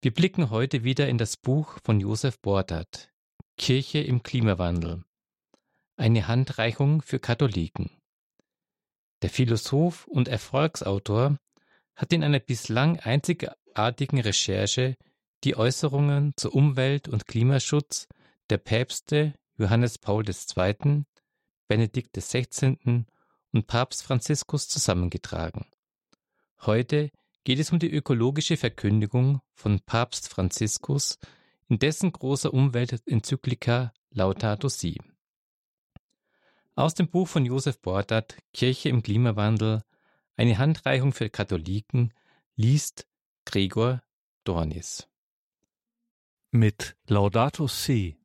Wir 0.00 0.14
blicken 0.14 0.50
heute 0.50 0.84
wieder 0.84 1.08
in 1.08 1.18
das 1.18 1.36
Buch 1.36 1.76
von 1.82 1.98
Josef 1.98 2.38
Bordat, 2.38 3.10
Kirche 3.56 3.98
im 3.98 4.22
Klimawandel. 4.22 5.02
Eine 5.96 6.28
Handreichung 6.28 7.02
für 7.02 7.18
Katholiken. 7.18 7.90
Der 9.22 9.30
Philosoph 9.30 10.06
und 10.06 10.28
Erfolgsautor 10.28 11.36
hat 11.96 12.12
in 12.12 12.22
einer 12.22 12.38
bislang 12.38 13.00
einzigartigen 13.00 14.20
Recherche 14.20 14.96
die 15.42 15.56
Äußerungen 15.56 16.32
zu 16.36 16.52
Umwelt- 16.52 17.08
und 17.08 17.26
Klimaschutz 17.26 18.06
der 18.50 18.58
Päpste 18.58 19.34
Johannes 19.56 19.98
Paul 19.98 20.22
II., 20.28 21.06
Benedikt 21.66 22.16
XVI. 22.16 23.04
und 23.50 23.66
Papst 23.66 24.04
Franziskus 24.04 24.68
zusammengetragen. 24.68 25.66
Heute 26.60 27.10
geht 27.44 27.58
es 27.58 27.72
um 27.72 27.78
die 27.78 27.90
ökologische 27.90 28.56
Verkündigung 28.56 29.40
von 29.54 29.80
Papst 29.80 30.28
Franziskus 30.28 31.18
in 31.68 31.78
dessen 31.78 32.12
großer 32.12 32.52
Umweltenzyklika 32.52 33.92
Laudato 34.10 34.68
Si. 34.68 34.98
Aus 36.74 36.94
dem 36.94 37.08
Buch 37.08 37.28
von 37.28 37.44
Josef 37.44 37.80
Bordat 37.80 38.36
Kirche 38.52 38.88
im 38.88 39.02
Klimawandel 39.02 39.82
eine 40.36 40.58
Handreichung 40.58 41.12
für 41.12 41.28
Katholiken 41.28 42.14
liest 42.54 43.08
Gregor 43.44 44.02
Dornis. 44.44 45.08
Mit 46.50 46.96
Laudato 47.06 47.66
Si, 47.66 48.16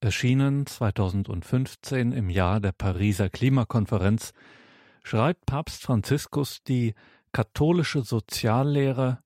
erschienen 0.00 0.66
2015 0.66 2.12
im 2.12 2.30
Jahr 2.30 2.60
der 2.60 2.72
Pariser 2.72 3.28
Klimakonferenz, 3.28 4.32
schreibt 5.02 5.44
Papst 5.46 5.82
Franziskus 5.82 6.62
die 6.62 6.94
katholische 7.36 8.00
Soziallehre 8.00 9.18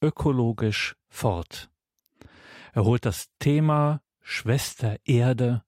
ökologisch 0.00 0.96
fort. 1.10 1.70
Er 2.72 2.84
holt 2.84 3.04
das 3.04 3.26
Thema 3.38 4.00
Schwester 4.22 4.96
Erde 5.04 5.62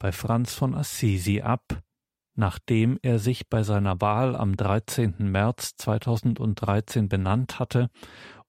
bei 0.00 0.10
Franz 0.10 0.54
von 0.54 0.74
Assisi 0.74 1.40
ab, 1.40 1.80
nachdem 2.34 2.98
er 3.02 3.20
sich 3.20 3.48
bei 3.48 3.62
seiner 3.62 4.00
Wahl 4.00 4.34
am 4.34 4.56
13. 4.56 5.30
März 5.30 5.76
2013 5.76 7.08
benannt 7.08 7.60
hatte 7.60 7.88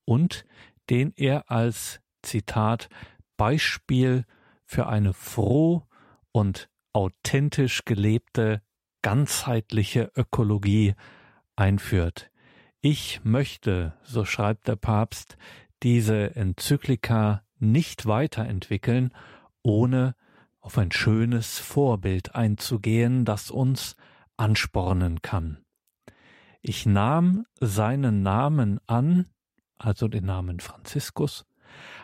und 0.03 0.43
den 0.89 1.13
er 1.15 1.51
als 1.51 1.99
Zitat 2.23 2.89
Beispiel 3.37 4.25
für 4.65 4.87
eine 4.87 5.13
froh 5.13 5.85
und 6.31 6.71
authentisch 6.93 7.85
gelebte 7.85 8.63
ganzheitliche 9.03 10.11
Ökologie 10.15 10.95
einführt. 11.55 12.31
Ich 12.81 13.25
möchte, 13.25 13.94
so 14.03 14.23
schreibt 14.23 14.69
der 14.69 14.77
Papst, 14.77 15.38
diese 15.83 16.38
Enzyklika 16.38 17.44
nicht 17.58 18.05
weiterentwickeln, 18.05 19.13
ohne 19.61 20.16
auf 20.61 20.77
ein 20.77 20.94
schönes 20.94 21.59
Vorbild 21.59 22.36
einzugehen, 22.36 23.25
das 23.25 23.52
uns 23.52 23.97
anspornen 24.38 25.21
kann. 25.21 25.58
Ich 26.61 26.86
nahm 26.86 27.45
seinen 27.59 28.23
Namen 28.23 28.80
an, 28.88 29.25
also 29.77 30.08
den 30.08 30.25
Namen 30.25 30.61
Franziskus, 30.61 31.45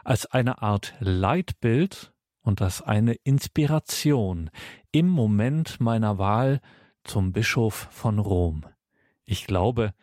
als 0.04 0.26
eine 0.26 0.62
Art 0.62 0.94
Leitbild 1.00 2.12
und 2.42 2.62
als 2.62 2.82
eine 2.82 3.14
Inspiration 3.14 4.50
im 4.92 5.08
Moment 5.08 5.80
meiner 5.80 6.18
Wahl 6.18 6.60
zum 7.06 7.32
Bischof 7.32 7.88
von 7.92 8.20
Rom. 8.20 8.66
Ich 9.24 9.48
glaube, 9.48 9.94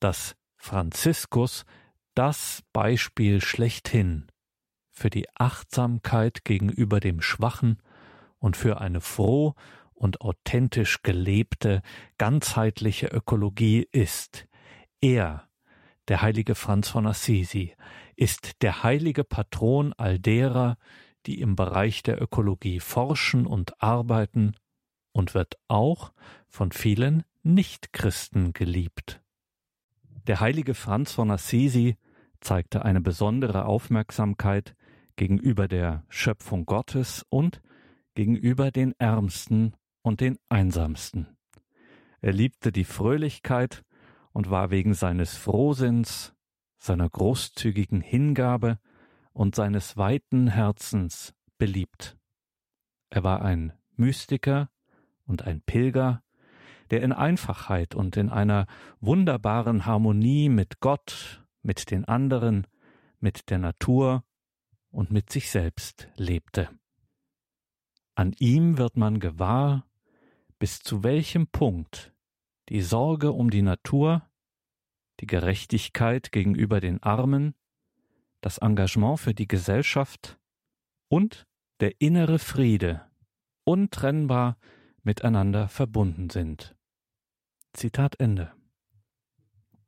dass 0.00 0.36
Franziskus 0.56 1.64
das 2.14 2.62
Beispiel 2.72 3.40
schlechthin 3.40 4.26
für 4.90 5.10
die 5.10 5.26
Achtsamkeit 5.34 6.44
gegenüber 6.44 7.00
dem 7.00 7.22
Schwachen 7.22 7.82
und 8.38 8.56
für 8.56 8.80
eine 8.80 9.00
froh 9.00 9.54
und 9.94 10.20
authentisch 10.20 11.02
gelebte, 11.02 11.82
ganzheitliche 12.18 13.06
Ökologie 13.06 13.86
ist. 13.92 14.46
Er, 15.00 15.48
der 16.08 16.22
heilige 16.22 16.54
Franz 16.54 16.88
von 16.88 17.06
Assisi, 17.06 17.74
ist 18.16 18.62
der 18.62 18.82
heilige 18.82 19.24
Patron 19.24 19.92
all 19.94 20.18
derer, 20.18 20.76
die 21.26 21.40
im 21.40 21.54
Bereich 21.54 22.02
der 22.02 22.20
Ökologie 22.20 22.80
forschen 22.80 23.46
und 23.46 23.82
arbeiten 23.82 24.54
und 25.12 25.34
wird 25.34 25.56
auch 25.68 26.12
von 26.48 26.72
vielen 26.72 27.24
Nichtchristen 27.42 28.52
geliebt. 28.52 29.19
Der 30.26 30.40
heilige 30.40 30.74
Franz 30.74 31.12
von 31.12 31.30
Assisi 31.30 31.96
zeigte 32.40 32.84
eine 32.84 33.00
besondere 33.00 33.64
Aufmerksamkeit 33.64 34.74
gegenüber 35.16 35.68
der 35.68 36.04
Schöpfung 36.08 36.66
Gottes 36.66 37.24
und 37.28 37.60
gegenüber 38.14 38.70
den 38.70 38.94
Ärmsten 38.98 39.74
und 40.02 40.20
den 40.20 40.38
Einsamsten. 40.48 41.36
Er 42.20 42.32
liebte 42.32 42.72
die 42.72 42.84
Fröhlichkeit 42.84 43.82
und 44.32 44.50
war 44.50 44.70
wegen 44.70 44.94
seines 44.94 45.36
Frohsinns, 45.36 46.34
seiner 46.78 47.08
großzügigen 47.08 48.00
Hingabe 48.00 48.78
und 49.32 49.54
seines 49.54 49.96
weiten 49.96 50.48
Herzens 50.48 51.34
beliebt. 51.58 52.16
Er 53.10 53.22
war 53.22 53.42
ein 53.42 53.72
Mystiker 53.96 54.70
und 55.24 55.42
ein 55.46 55.62
Pilger, 55.62 56.22
der 56.90 57.02
in 57.02 57.12
Einfachheit 57.12 57.94
und 57.94 58.16
in 58.16 58.28
einer 58.28 58.66
wunderbaren 59.00 59.86
Harmonie 59.86 60.48
mit 60.48 60.80
Gott, 60.80 61.44
mit 61.62 61.90
den 61.90 62.04
anderen, 62.04 62.66
mit 63.20 63.50
der 63.50 63.58
Natur 63.58 64.24
und 64.90 65.10
mit 65.10 65.30
sich 65.30 65.50
selbst 65.50 66.08
lebte. 66.16 66.68
An 68.14 68.34
ihm 68.38 68.76
wird 68.76 68.96
man 68.96 69.20
gewahr, 69.20 69.86
bis 70.58 70.80
zu 70.80 71.02
welchem 71.02 71.46
Punkt 71.46 72.12
die 72.68 72.82
Sorge 72.82 73.32
um 73.32 73.50
die 73.50 73.62
Natur, 73.62 74.28
die 75.20 75.26
Gerechtigkeit 75.26 76.32
gegenüber 76.32 76.80
den 76.80 77.02
Armen, 77.02 77.54
das 78.40 78.58
Engagement 78.58 79.20
für 79.20 79.34
die 79.34 79.48
Gesellschaft 79.48 80.38
und 81.08 81.46
der 81.80 82.00
innere 82.00 82.38
Friede 82.38 83.06
untrennbar 83.64 84.56
miteinander 85.02 85.68
verbunden 85.68 86.30
sind. 86.30 86.76
Zitat 87.72 88.18
Ende. 88.20 88.52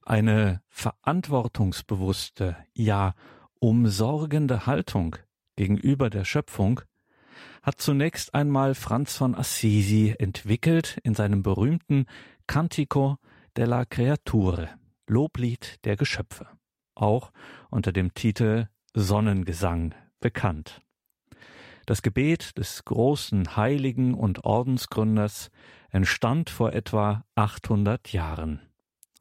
Eine 0.05 0.63
verantwortungsbewusste, 0.69 2.57
ja 2.75 3.15
umsorgende 3.61 4.67
Haltung 4.67 5.17
gegenüber 5.57 6.11
der 6.11 6.25
Schöpfung 6.25 6.81
hat 7.63 7.81
zunächst 7.81 8.35
einmal 8.35 8.75
Franz 8.75 9.17
von 9.17 9.35
Assisi 9.37 10.15
entwickelt 10.19 10.99
in 11.05 11.15
seinem 11.15 11.43
berühmten 11.43 12.07
Cantico 12.47 13.19
della 13.57 13.85
Creature, 13.85 14.71
Loblied 15.07 15.79
der 15.85 15.97
Geschöpfe, 15.97 16.49
auch 16.95 17.33
unter 17.71 17.93
dem 17.93 18.15
Titel 18.15 18.69
Sonnengesang 18.95 19.95
bekannt. 20.21 20.82
Das 21.87 22.03
Gebet 22.03 22.59
des 22.59 22.85
großen 22.85 23.57
Heiligen 23.57 24.15
und 24.15 24.45
Ordensgründers 24.45 25.51
entstand 25.91 26.49
vor 26.51 26.73
etwa 26.73 27.25
800 27.35 28.13
Jahren. 28.13 28.61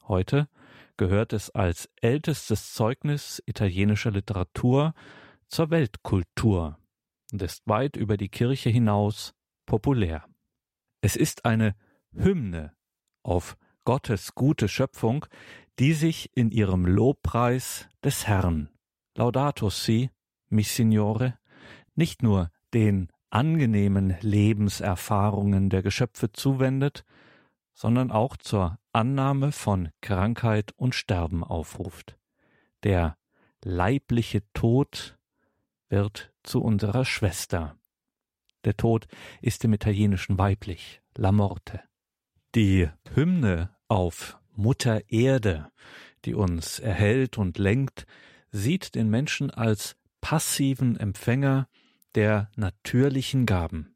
Heute 0.06 0.48
gehört 0.96 1.32
es 1.32 1.50
als 1.50 1.90
ältestes 2.00 2.72
Zeugnis 2.72 3.42
italienischer 3.46 4.12
Literatur 4.12 4.94
zur 5.48 5.70
Weltkultur 5.70 6.78
und 7.32 7.42
ist 7.42 7.66
weit 7.66 7.96
über 7.96 8.16
die 8.16 8.28
Kirche 8.28 8.70
hinaus 8.70 9.34
populär. 9.66 10.24
Es 11.00 11.16
ist 11.16 11.44
eine 11.44 11.74
Hymne 12.12 12.74
auf 13.24 13.56
Gottes 13.84 14.34
gute 14.34 14.68
Schöpfung, 14.68 15.26
die 15.78 15.94
sich 15.94 16.30
in 16.34 16.50
ihrem 16.50 16.86
Lobpreis 16.86 17.88
des 18.04 18.28
Herrn, 18.28 18.68
Laudato 19.16 19.70
si, 19.70 20.10
mi 20.48 20.62
Signore, 20.62 21.38
nicht 21.94 22.22
nur 22.22 22.50
den 22.74 23.08
angenehmen 23.30 24.16
Lebenserfahrungen 24.20 25.70
der 25.70 25.82
Geschöpfe 25.82 26.32
zuwendet, 26.32 27.04
sondern 27.74 28.10
auch 28.10 28.36
zur 28.36 28.78
Annahme 28.92 29.52
von 29.52 29.88
Krankheit 30.00 30.72
und 30.76 30.94
Sterben 30.94 31.42
aufruft. 31.42 32.18
Der 32.82 33.16
leibliche 33.64 34.42
Tod 34.52 35.18
wird 35.88 36.32
zu 36.42 36.62
unserer 36.62 37.04
Schwester. 37.04 37.76
Der 38.64 38.76
Tod 38.76 39.06
ist 39.40 39.64
im 39.64 39.72
Italienischen 39.72 40.38
weiblich, 40.38 41.02
la 41.16 41.32
morte. 41.32 41.80
Die 42.54 42.88
Hymne 43.14 43.74
auf 43.88 44.38
Mutter 44.54 45.10
Erde, 45.10 45.70
die 46.24 46.34
uns 46.34 46.78
erhält 46.78 47.38
und 47.38 47.58
lenkt, 47.58 48.06
sieht 48.50 48.94
den 48.94 49.08
Menschen 49.08 49.50
als 49.50 49.96
passiven 50.20 50.96
Empfänger 50.98 51.68
der 52.14 52.50
natürlichen 52.56 53.46
Gaben, 53.46 53.94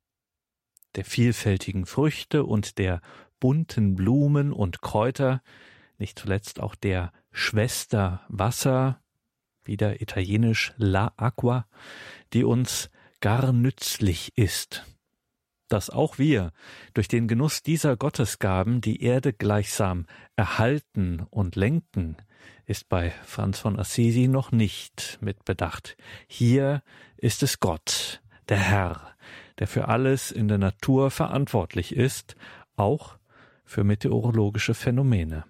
der 0.95 1.05
vielfältigen 1.05 1.87
Früchte 1.87 2.45
und 2.45 2.79
der 2.79 3.01
bunten 3.41 3.95
Blumen 3.95 4.53
und 4.53 4.81
Kräuter, 4.81 5.43
nicht 5.99 6.19
zuletzt 6.19 6.61
auch 6.61 6.75
der 6.75 7.13
Schwester 7.33 8.25
Wasser, 8.29 9.01
wieder 9.65 10.01
italienisch 10.01 10.73
la 10.77 11.13
aqua, 11.17 11.67
die 12.33 12.45
uns 12.45 12.91
gar 13.21 13.53
nützlich 13.53 14.37
ist. 14.37 14.85
Dass 15.69 15.91
auch 15.91 16.19
wir 16.19 16.53
durch 16.95 17.09
den 17.09 17.27
Genuss 17.27 17.63
dieser 17.63 17.97
Gottesgaben 17.97 18.81
die 18.81 19.03
Erde 19.03 19.33
gleichsam 19.33 20.07
erhalten 20.37 21.27
und 21.31 21.57
lenken, 21.57 22.17
ist 22.67 22.89
bei 22.89 23.11
Franz 23.25 23.61
von 23.61 23.79
Assisi 23.79 24.29
noch 24.29 24.51
nicht 24.53 25.19
mitbedacht. 25.21 25.97
Hier 26.27 26.83
ist 27.17 27.43
es 27.43 27.61
Gott, 27.61 28.21
der 28.49 28.59
Herr, 28.59 29.15
der 29.59 29.69
für 29.69 29.89
alles 29.89 30.33
in 30.33 30.49
der 30.49 30.59
Natur 30.59 31.11
verantwortlich 31.11 31.95
ist, 31.95 32.35
auch 32.77 33.17
für 33.65 33.85
meteorologische 33.85 34.75
Phänomene. 34.75 35.45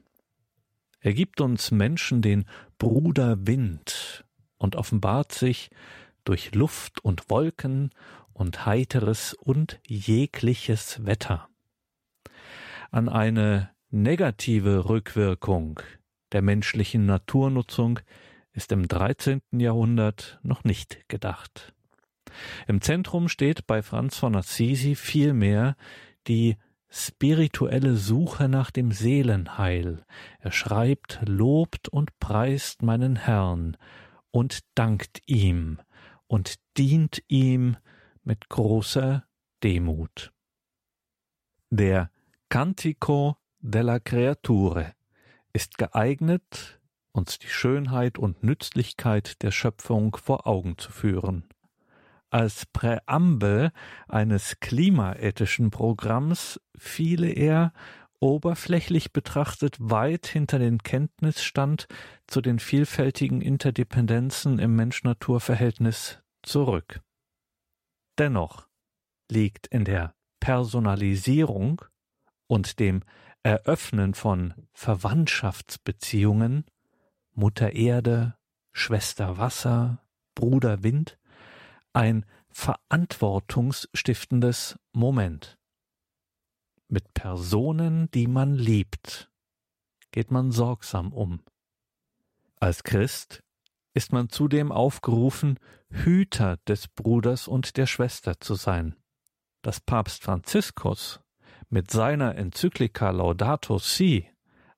Er 1.01 1.15
gibt 1.15 1.41
uns 1.41 1.71
Menschen 1.71 2.21
den 2.21 2.45
Bruder 2.79 3.47
Wind 3.47 4.25
und 4.59 4.77
offenbart 4.77 5.33
sich 5.33 5.71
durch 6.25 6.55
Luft 6.55 7.03
und 7.03 7.31
Wolken 7.31 7.91
und 8.33 8.67
heiteres 8.67 9.33
und 9.33 9.81
jegliches 9.87 11.05
Wetter. 11.07 11.49
An 12.91 13.09
eine 13.09 13.71
negative 13.91 14.89
Rückwirkung 14.89 15.81
der 16.33 16.43
menschlichen 16.43 17.07
Naturnutzung 17.07 18.01
ist 18.53 18.73
im 18.73 18.89
13. 18.89 19.41
Jahrhundert 19.53 20.41
noch 20.43 20.65
nicht 20.65 21.09
gedacht. 21.09 21.75
Im 22.67 22.81
Zentrum 22.81 23.29
steht 23.29 23.67
bei 23.67 23.83
Franz 23.83 24.17
von 24.17 24.35
Assisi 24.35 24.95
vielmehr 24.95 25.77
die 26.27 26.57
spirituelle 26.89 27.97
Suche 27.97 28.49
nach 28.49 28.71
dem 28.71 28.93
Seelenheil. 28.93 30.05
Er 30.39 30.53
schreibt, 30.53 31.21
lobt 31.27 31.89
und 31.89 32.19
preist 32.19 32.83
meinen 32.83 33.17
Herrn 33.17 33.77
und 34.31 34.61
dankt 34.75 35.21
ihm 35.27 35.79
und 36.27 36.57
dient 36.77 37.23
ihm 37.29 37.77
mit 38.23 38.49
großer 38.49 39.25
Demut. 39.63 40.33
Der 41.71 42.11
Cantico 42.49 43.37
della 43.59 43.99
Creature 43.99 44.96
ist 45.57 45.79
geeignet, 45.79 46.79
uns 47.13 47.39
die 47.39 47.49
Schönheit 47.49 48.19
und 48.19 48.45
Nützlichkeit 48.45 49.43
der 49.43 49.51
Schöpfung 49.51 50.15
vor 50.15 50.47
Augen 50.47 50.77
zu 50.77 50.93
führen. 50.93 51.49
Als 52.29 52.67
Präambel 52.67 53.73
eines 54.07 54.61
klimaethischen 54.61 55.71
Programms 55.71 56.61
fiele 56.77 57.31
er 57.31 57.73
oberflächlich 58.21 59.15
betrachtet 59.15 59.79
weit 59.79 60.27
hinter 60.27 60.59
den 60.59 60.83
Kenntnisstand 60.83 61.87
zu 62.27 62.43
den 62.43 62.59
vielfältigen 62.59 63.41
Interdependenzen 63.41 64.59
im 64.59 64.77
Mensch-Natur-Verhältnis 64.77 66.19
zurück. 66.43 67.01
Dennoch 68.19 68.69
liegt 69.31 69.69
in 69.69 69.87
der 69.87 70.15
Personalisierung 70.39 71.81
und 72.47 72.79
dem 72.79 73.03
Eröffnen 73.47 74.15
von 74.15 74.55
Verwandtschaftsbeziehungen 74.73 76.65
Mutter 77.33 77.75
Erde, 77.75 78.37
Schwester 78.73 79.39
Wasser, 79.39 80.03
Bruder 80.35 80.83
Wind 80.83 81.17
ein 81.93 82.27
verantwortungsstiftendes 82.49 84.81
Moment. 84.93 85.57
Mit 86.89 87.15
Personen, 87.15 88.11
die 88.11 88.27
man 88.27 88.57
liebt, 88.57 89.31
geht 90.11 90.33
man 90.33 90.51
sorgsam 90.51 91.13
um. 91.13 91.45
Als 92.59 92.83
Christ 92.83 93.45
ist 93.95 94.13
man 94.13 94.29
zudem 94.29 94.73
aufgerufen, 94.73 95.61
Hüter 95.89 96.57
des 96.67 96.89
Bruders 96.89 97.47
und 97.47 97.77
der 97.77 97.87
Schwester 97.87 98.41
zu 98.41 98.57
sein. 98.57 98.97
Dass 99.63 99.81
Papst 99.81 100.25
Franziskus 100.25 101.21
mit 101.69 101.91
seiner 101.91 102.37
Enzyklika 102.37 103.11
Laudato 103.11 103.79
Si 103.79 104.29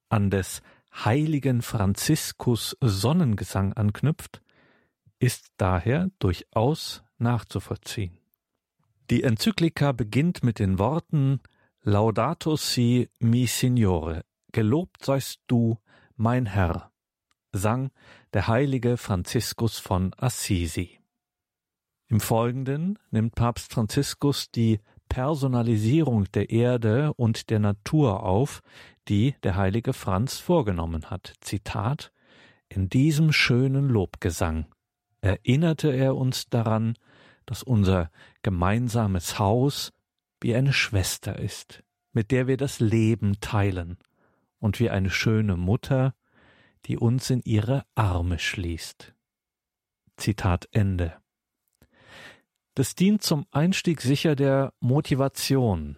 an 0.09 0.31
des 0.31 0.63
heiligen 1.05 1.63
Franziskus 1.63 2.77
Sonnengesang 2.81 3.73
anknüpft, 3.75 4.43
ist 5.19 5.49
daher 5.57 6.11
durchaus 6.19 7.03
nachzuvollziehen. 7.19 8.19
Die 9.11 9.23
Enzyklika 9.23 9.93
beginnt 9.93 10.43
mit 10.43 10.59
den 10.59 10.79
Worten 10.79 11.41
Laudato 11.83 12.57
si 12.57 13.09
mi 13.19 13.47
Signore, 13.47 14.25
gelobt 14.53 15.05
seist 15.05 15.41
du, 15.47 15.79
mein 16.17 16.47
Herr, 16.47 16.91
sang 17.53 17.91
der 18.33 18.49
heilige 18.49 18.97
Franziskus 18.97 19.79
von 19.79 20.13
Assisi. 20.17 20.99
Im 22.09 22.21
Folgenden 22.21 22.99
nimmt 23.11 23.35
Papst 23.35 23.73
Franziskus 23.73 24.51
die 24.51 24.81
Personalisierung 25.09 26.31
der 26.33 26.51
Erde 26.51 27.13
und 27.15 27.51
der 27.51 27.59
Natur 27.59 28.23
auf, 28.23 28.63
die 29.09 29.35
der 29.43 29.57
heilige 29.57 29.93
Franz 29.93 30.39
vorgenommen 30.39 31.11
hat. 31.11 31.35
Zitat 31.41 32.13
In 32.69 32.89
diesem 32.89 33.33
schönen 33.33 33.89
Lobgesang 33.89 34.67
erinnerte 35.21 35.91
er 35.91 36.17
uns 36.17 36.49
daran, 36.49 36.95
dass 37.47 37.63
unser 37.63 38.11
gemeinsames 38.43 39.39
Haus 39.39 39.93
wie 40.41 40.55
eine 40.55 40.73
Schwester 40.73 41.39
ist, 41.39 41.83
mit 42.13 42.31
der 42.31 42.47
wir 42.47 42.57
das 42.57 42.81
Leben 42.81 43.41
teilen, 43.41 43.99
und 44.61 44.81
wie 44.81 44.91
eine 44.91 45.11
schöne 45.11 45.57
Mutter, 45.57 46.15
die 46.87 46.99
uns 46.99 47.31
in 47.31 47.41
ihre 47.45 47.85
Arme 47.95 48.39
schließt. 48.39 49.15
Zitat 50.17 50.69
Ende. 50.73 51.17
Das 52.79 52.95
dient 52.95 53.25
zum 53.25 53.45
Einstieg 53.51 54.01
sicher 54.01 54.37
der 54.37 54.73
Motivation. 54.79 55.97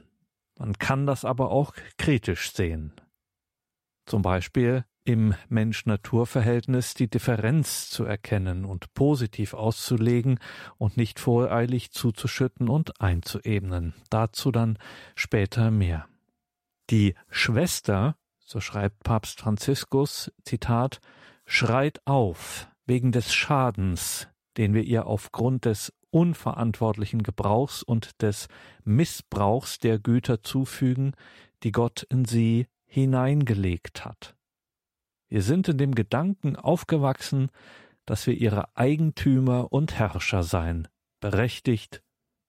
Man 0.59 0.79
kann 0.79 1.05
das 1.05 1.27
aber 1.27 1.50
auch 1.50 1.75
kritisch 1.99 2.55
sehen. 2.55 2.94
Zum 4.06 4.23
Beispiel 4.23 4.87
im 5.05 5.35
Mensch-Natur-Verhältnis 5.50 6.94
die 6.94 7.11
Differenz 7.11 7.91
zu 7.91 8.05
erkennen 8.05 8.65
und 8.65 8.94
positiv 8.94 9.53
auszulegen 9.53 10.38
und 10.79 10.97
nicht 10.97 11.21
voreilig 11.21 11.91
zuzuschütten 11.91 12.71
und 12.71 12.99
einzuebnen. 12.99 13.93
Dazu 14.09 14.50
dann 14.50 14.79
später 15.15 15.71
mehr. 15.71 16.09
Die 16.88 17.15
Schwester, 17.29 18.17
so 18.38 18.59
schreibt 18.59 19.05
Papst 19.05 19.43
Franziskus, 19.43 20.33
Zitat, 20.44 21.03
schreit 21.44 22.00
auf 22.06 22.69
wegen 22.87 23.12
des 23.12 23.35
Schadens, 23.35 24.29
den 24.56 24.73
wir 24.73 24.85
ihr 24.85 25.06
aufgrund 25.06 25.67
des 25.67 25.93
unverantwortlichen 26.11 27.23
Gebrauchs 27.23 27.83
und 27.83 28.23
des 28.23 28.49
Missbrauchs 28.85 29.79
der 29.79 29.99
Güter 29.99 30.43
zufügen, 30.43 31.14
die 31.62 31.73
Gott 31.73 32.02
in 32.09 32.25
sie 32.25 32.67
hineingelegt 32.87 34.05
hat. 34.05 34.35
Wir 35.29 35.43
sind 35.43 35.69
in 35.69 35.79
dem 35.79 35.95
Gedanken 35.95 36.57
aufgewachsen, 36.57 37.50
dass 38.05 38.26
wir 38.26 38.35
ihre 38.35 38.76
Eigentümer 38.76 39.73
und 39.73 39.95
Herrscher 39.95 40.43
seien, 40.43 40.88
berechtigt, 41.21 42.02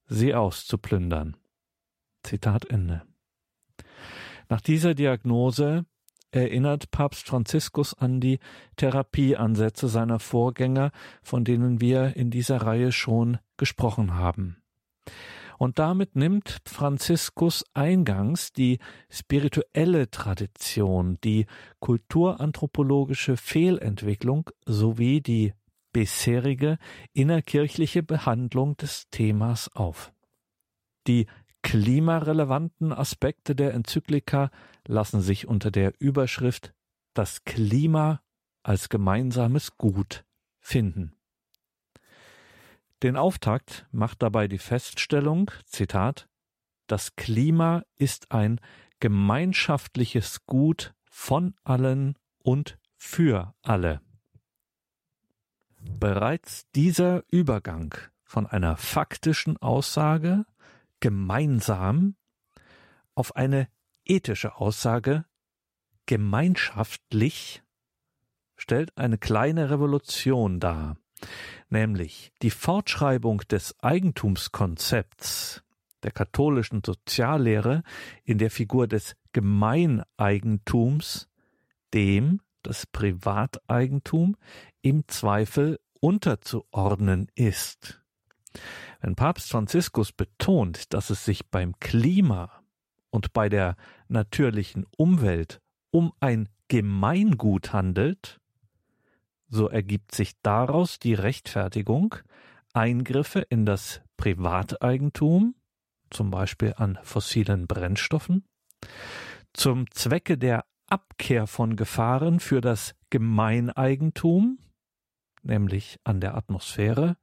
sie 0.08 0.34
auszuplündern. 0.34 1.38
Zitat 2.24 2.66
Ende. 2.66 3.04
Nach 4.50 4.62
dieser 4.62 4.96
Diagnose 4.96 5.86
erinnert 6.32 6.92
Papst 6.92 7.28
Franziskus 7.28 7.94
an 7.94 8.20
die 8.20 8.40
Therapieansätze 8.78 9.88
seiner 9.88 10.20
Vorgänger, 10.20 10.92
von 11.22 11.44
denen 11.44 11.82
wir 11.82 12.16
in 12.16 12.32
dieser 12.32 12.62
Reihe 12.62 12.92
schon 12.92 13.38
gesprochen 13.62 14.16
haben. 14.16 14.58
Und 15.60 15.78
damit 15.78 16.16
nimmt 16.16 16.62
Franziskus 16.66 17.64
eingangs 17.76 18.52
die 18.52 18.80
spirituelle 19.12 20.10
Tradition, 20.10 21.20
die 21.24 21.46
kulturanthropologische 21.80 23.38
Fehlentwicklung 23.38 24.50
sowie 24.66 25.22
die 25.22 25.54
bisherige 25.94 26.80
innerkirchliche 27.14 28.02
Behandlung 28.02 28.76
des 28.78 29.08
Themas 29.12 29.70
auf. 29.76 30.12
Die 31.06 31.28
klimarelevanten 31.62 32.92
Aspekte 32.92 33.56
der 33.56 33.76
Enzyklika 33.76 34.50
lassen 34.88 35.22
sich 35.22 35.48
unter 35.48 35.70
der 35.70 35.94
Überschrift 36.00 36.74
Das 37.14 37.44
Klima 37.44 38.24
als 38.64 38.90
gemeinsames 38.90 39.78
Gut 39.78 40.26
finden. 40.60 41.21
Den 43.04 43.18
Auftakt 43.18 43.88
macht 43.92 44.22
dabei 44.22 44.48
die 44.48 44.60
Feststellung, 44.60 45.50
Zitat, 45.66 46.30
das 46.86 47.16
Klima 47.16 47.84
ist 47.96 48.32
ein 48.32 48.60
gemeinschaftliches 49.00 50.46
Gut 50.46 50.94
von 51.10 51.56
allen 51.64 52.18
und 52.38 52.78
für 52.98 53.56
alle. 53.64 54.02
Bereits 55.80 56.70
dieser 56.76 57.24
Übergang 57.32 57.96
von 58.24 58.46
einer 58.46 58.78
faktischen 58.78 59.58
Aussage 59.58 60.46
gemeinsam 61.00 62.16
auf 63.16 63.36
eine 63.36 63.68
ethische 64.06 64.56
Aussage 64.58 65.26
gemeinschaftlich 66.06 67.64
stellt 68.56 68.96
eine 68.96 69.18
kleine 69.18 69.72
Revolution 69.72 70.60
dar, 70.60 70.98
nämlich 71.72 72.32
die 72.42 72.50
Fortschreibung 72.50 73.40
des 73.50 73.76
Eigentumskonzepts 73.82 75.64
der 76.04 76.12
katholischen 76.12 76.82
Soziallehre 76.86 77.84
in 78.24 78.38
der 78.38 78.52
Figur 78.52 78.88
des 78.88 79.16
Gemeineigentums, 79.34 81.30
dem 81.94 82.42
das 82.64 82.86
Privateigentum 82.86 84.36
im 84.82 85.08
Zweifel 85.08 85.80
unterzuordnen 86.00 87.28
ist. 87.36 88.02
Wenn 89.00 89.16
Papst 89.16 89.50
Franziskus 89.50 90.12
betont, 90.12 90.94
dass 90.94 91.10
es 91.10 91.26
sich 91.26 91.50
beim 91.50 91.80
Klima 91.80 92.52
und 93.10 93.34
bei 93.34 93.50
der 93.50 93.76
natürlichen 94.08 94.86
Umwelt 94.98 95.62
um 95.92 96.14
ein 96.20 96.50
Gemeingut 96.68 97.74
handelt, 97.74 98.41
so 99.52 99.68
ergibt 99.68 100.16
sich 100.16 100.34
daraus 100.42 100.98
die 100.98 101.14
Rechtfertigung, 101.14 102.16
Eingriffe 102.74 103.42
in 103.42 103.66
das 103.66 104.02
Privateigentum, 104.18 105.56
zum 106.10 106.32
Beispiel 106.32 106.74
an 106.78 106.98
fossilen 107.04 107.68
Brennstoffen, 107.68 108.46
zum 109.54 109.92
Zwecke 109.92 110.38
der 110.38 110.66
Abkehr 110.88 111.48
von 111.48 111.76
Gefahren 111.76 112.40
für 112.40 112.62
das 112.62 112.96
Gemeineigentum, 113.10 114.60
nämlich 115.44 116.00
an 116.04 116.22
der 116.22 116.36
Atmosphäre, 116.36 117.18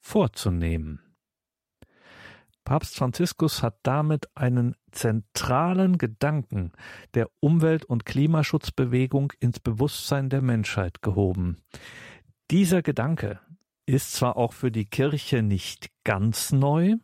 vorzunehmen. 0.00 1.01
Papst 2.64 2.96
Franziskus 2.96 3.62
hat 3.62 3.78
damit 3.82 4.28
einen 4.36 4.76
zentralen 4.92 5.98
Gedanken 5.98 6.72
der 7.14 7.28
Umwelt- 7.40 7.84
und 7.84 8.04
Klimaschutzbewegung 8.04 9.32
ins 9.40 9.58
Bewusstsein 9.58 10.30
der 10.30 10.42
Menschheit 10.42 11.02
gehoben. 11.02 11.58
Dieser 12.50 12.82
Gedanke 12.82 13.40
ist 13.86 14.12
zwar 14.12 14.36
auch 14.36 14.52
für 14.52 14.70
die 14.70 14.84
Kirche 14.86 15.42
nicht 15.42 15.90
ganz 16.04 16.52
neu, 16.52 16.96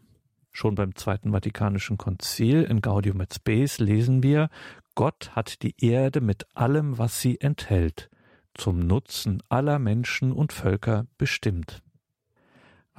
schon 0.53 0.75
beim 0.75 0.95
Zweiten 0.95 1.33
Vatikanischen 1.33 1.99
Konzil 1.99 2.63
in 2.63 2.81
Gaudium 2.81 3.21
et 3.21 3.35
Spes 3.35 3.79
lesen 3.79 4.23
wir, 4.23 4.49
Gott 4.95 5.31
hat 5.37 5.63
die 5.63 5.75
Erde 5.79 6.21
mit 6.21 6.47
allem, 6.55 6.99
was 6.99 7.21
sie 7.21 7.41
enthält, 7.41 8.11
zum 8.55 8.81
Nutzen 8.81 9.43
aller 9.49 9.79
Menschen 9.79 10.33
und 10.33 10.53
Völker 10.53 11.07
bestimmt. 11.17 11.83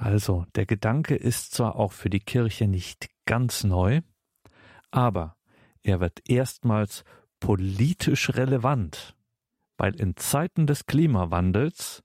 Also 0.00 0.46
der 0.54 0.64
Gedanke 0.64 1.14
ist 1.14 1.52
zwar 1.52 1.76
auch 1.76 1.92
für 1.92 2.08
die 2.08 2.20
Kirche 2.20 2.66
nicht 2.66 3.10
ganz 3.26 3.64
neu, 3.64 4.00
aber 4.90 5.36
er 5.82 6.00
wird 6.00 6.26
erstmals 6.26 7.04
politisch 7.38 8.30
relevant, 8.30 9.14
weil 9.76 9.94
in 10.00 10.16
Zeiten 10.16 10.66
des 10.66 10.86
Klimawandels 10.86 12.02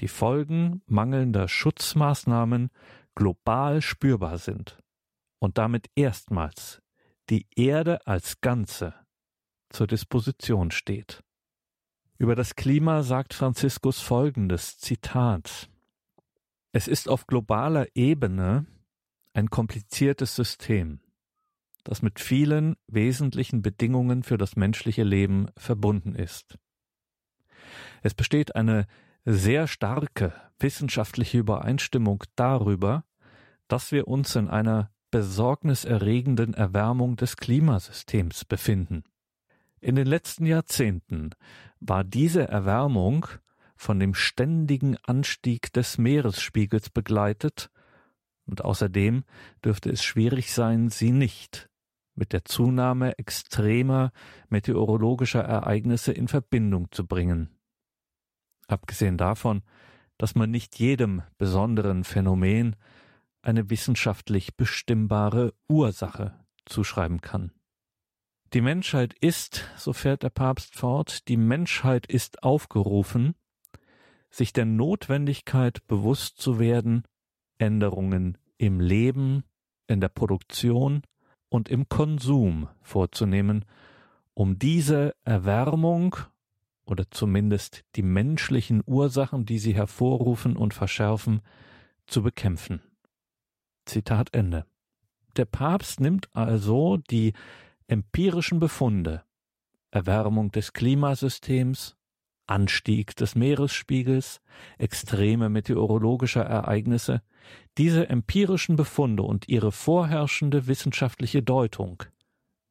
die 0.00 0.08
Folgen 0.08 0.82
mangelnder 0.86 1.46
Schutzmaßnahmen 1.46 2.70
global 3.14 3.82
spürbar 3.82 4.38
sind 4.38 4.78
und 5.38 5.58
damit 5.58 5.90
erstmals 5.94 6.82
die 7.30 7.46
Erde 7.54 8.04
als 8.04 8.40
Ganze 8.40 8.94
zur 9.70 9.86
Disposition 9.86 10.72
steht. 10.72 11.22
Über 12.18 12.34
das 12.34 12.56
Klima 12.56 13.04
sagt 13.04 13.32
Franziskus 13.32 14.00
folgendes 14.00 14.78
Zitat 14.78 15.68
es 16.72 16.88
ist 16.88 17.08
auf 17.08 17.26
globaler 17.26 17.86
Ebene 17.94 18.66
ein 19.34 19.50
kompliziertes 19.50 20.34
System, 20.34 21.00
das 21.84 22.02
mit 22.02 22.18
vielen 22.20 22.76
wesentlichen 22.86 23.62
Bedingungen 23.62 24.22
für 24.22 24.38
das 24.38 24.56
menschliche 24.56 25.04
Leben 25.04 25.48
verbunden 25.56 26.14
ist. 26.14 26.58
Es 28.02 28.14
besteht 28.14 28.56
eine 28.56 28.86
sehr 29.24 29.68
starke 29.68 30.32
wissenschaftliche 30.58 31.38
Übereinstimmung 31.38 32.24
darüber, 32.36 33.04
dass 33.68 33.92
wir 33.92 34.08
uns 34.08 34.34
in 34.34 34.48
einer 34.48 34.90
besorgniserregenden 35.10 36.54
Erwärmung 36.54 37.16
des 37.16 37.36
Klimasystems 37.36 38.44
befinden. 38.44 39.04
In 39.80 39.94
den 39.94 40.06
letzten 40.06 40.46
Jahrzehnten 40.46 41.30
war 41.80 42.02
diese 42.02 42.48
Erwärmung 42.48 43.26
von 43.82 43.98
dem 43.98 44.14
ständigen 44.14 44.96
Anstieg 45.02 45.72
des 45.72 45.98
Meeresspiegels 45.98 46.88
begleitet, 46.88 47.68
und 48.46 48.64
außerdem 48.64 49.24
dürfte 49.64 49.90
es 49.90 50.04
schwierig 50.04 50.52
sein, 50.52 50.88
sie 50.88 51.10
nicht 51.10 51.68
mit 52.14 52.32
der 52.32 52.44
Zunahme 52.44 53.18
extremer 53.18 54.12
meteorologischer 54.48 55.42
Ereignisse 55.42 56.12
in 56.12 56.28
Verbindung 56.28 56.92
zu 56.92 57.06
bringen. 57.06 57.50
Abgesehen 58.68 59.18
davon, 59.18 59.62
dass 60.16 60.36
man 60.36 60.50
nicht 60.50 60.78
jedem 60.78 61.22
besonderen 61.36 62.04
Phänomen 62.04 62.76
eine 63.42 63.68
wissenschaftlich 63.68 64.56
bestimmbare 64.56 65.54
Ursache 65.68 66.38
zuschreiben 66.66 67.20
kann. 67.20 67.50
Die 68.52 68.60
Menschheit 68.60 69.14
ist, 69.14 69.68
so 69.76 69.92
fährt 69.92 70.22
der 70.22 70.30
Papst 70.30 70.76
fort, 70.76 71.26
die 71.26 71.36
Menschheit 71.36 72.06
ist 72.06 72.42
aufgerufen, 72.44 73.34
sich 74.32 74.52
der 74.52 74.64
Notwendigkeit 74.64 75.86
bewusst 75.86 76.38
zu 76.38 76.58
werden, 76.58 77.04
Änderungen 77.58 78.38
im 78.58 78.80
Leben, 78.80 79.44
in 79.86 80.00
der 80.00 80.08
Produktion 80.08 81.02
und 81.48 81.68
im 81.68 81.88
Konsum 81.88 82.68
vorzunehmen, 82.80 83.66
um 84.34 84.58
diese 84.58 85.14
Erwärmung 85.24 86.16
oder 86.86 87.10
zumindest 87.10 87.84
die 87.94 88.02
menschlichen 88.02 88.82
Ursachen, 88.86 89.44
die 89.44 89.58
sie 89.58 89.74
hervorrufen 89.74 90.56
und 90.56 90.72
verschärfen, 90.72 91.42
zu 92.06 92.22
bekämpfen. 92.22 92.80
Zitat 93.84 94.34
Ende. 94.34 94.64
Der 95.36 95.44
Papst 95.44 96.00
nimmt 96.00 96.34
also 96.34 96.96
die 96.96 97.34
empirischen 97.86 98.60
Befunde 98.60 99.24
Erwärmung 99.90 100.50
des 100.50 100.72
Klimasystems, 100.72 101.96
Anstieg 102.46 103.16
des 103.16 103.34
Meeresspiegels, 103.34 104.40
extreme 104.78 105.48
meteorologische 105.48 106.40
Ereignisse, 106.40 107.22
diese 107.78 108.08
empirischen 108.08 108.76
Befunde 108.76 109.22
und 109.22 109.48
ihre 109.48 109.72
vorherrschende 109.72 110.66
wissenschaftliche 110.66 111.42
Deutung, 111.42 112.02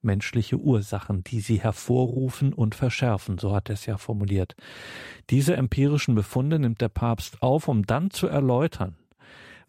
menschliche 0.01 0.57
Ursachen, 0.57 1.23
die 1.23 1.39
sie 1.39 1.61
hervorrufen 1.61 2.53
und 2.53 2.75
verschärfen, 2.75 3.37
so 3.37 3.53
hat 3.55 3.69
er 3.69 3.73
es 3.73 3.85
ja 3.85 3.97
formuliert. 3.97 4.55
Diese 5.29 5.55
empirischen 5.55 6.15
Befunde 6.15 6.59
nimmt 6.59 6.81
der 6.81 6.89
Papst 6.89 7.41
auf, 7.41 7.67
um 7.67 7.85
dann 7.85 8.11
zu 8.11 8.27
erläutern, 8.27 8.97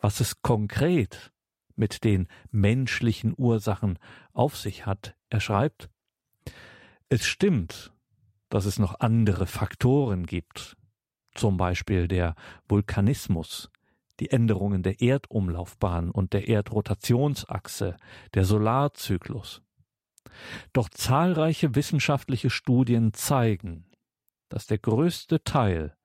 was 0.01 0.21
es 0.21 0.43
konkret 0.43 1.33
mit 1.77 2.05
den 2.05 2.29
menschlichen 2.51 3.35
Ursachen 3.37 3.99
auf 4.33 4.57
sich 4.57 4.87
hat. 4.87 5.15
Er 5.31 5.41
schreibt, 5.41 5.89
es 7.09 7.27
stimmt, 7.27 7.92
dass 8.53 8.67
es 8.67 8.79
noch 8.79 9.01
andere 9.01 9.47
Faktoren 9.47 10.27
gibt, 10.27 10.77
zum 11.35 11.57
Beispiel 11.57 12.07
der 12.07 12.35
Vulkanismus, 12.69 13.71
die 14.21 14.29
Änderungen 14.29 14.83
der 14.83 15.01
Erdumlaufbahn 15.01 16.11
und 16.11 16.35
der 16.35 16.49
Erdrotationsachse, 16.49 17.97
der 18.35 18.45
Solarzyklus. 18.45 19.63
Doch 20.75 20.91
zahlreiche 20.91 21.75
wissenschaftliche 21.75 22.51
Studien 22.51 23.15
zeigen, 23.15 23.87
dass 24.51 24.67
der 24.67 24.77
größte 24.77 25.43
Teil 25.45 25.97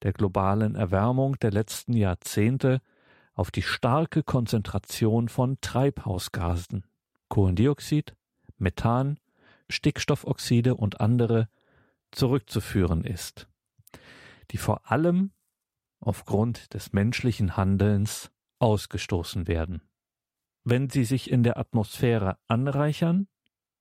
der 0.00 0.14
globalen 0.14 0.76
Erwärmung 0.76 1.38
der 1.40 1.50
letzten 1.50 1.92
Jahrzehnte 1.92 2.80
auf 3.34 3.50
die 3.50 3.60
starke 3.60 4.22
Konzentration 4.22 5.28
von 5.28 5.58
Treibhausgasen, 5.60 6.86
Kohlendioxid, 7.28 8.16
Methan, 8.56 9.20
Stickstoffoxide 9.68 10.74
und 10.76 11.02
andere 11.02 11.50
zurückzuführen 12.12 13.04
ist, 13.04 13.48
die 14.50 14.58
vor 14.58 14.90
allem 14.90 15.32
aufgrund 16.00 16.74
des 16.74 16.92
menschlichen 16.92 17.56
Handelns 17.56 18.30
ausgestoßen 18.58 19.46
werden. 19.48 19.82
Wenn 20.64 20.90
sie 20.90 21.04
sich 21.04 21.30
in 21.30 21.42
der 21.42 21.58
Atmosphäre 21.58 22.38
anreichern, 22.46 23.28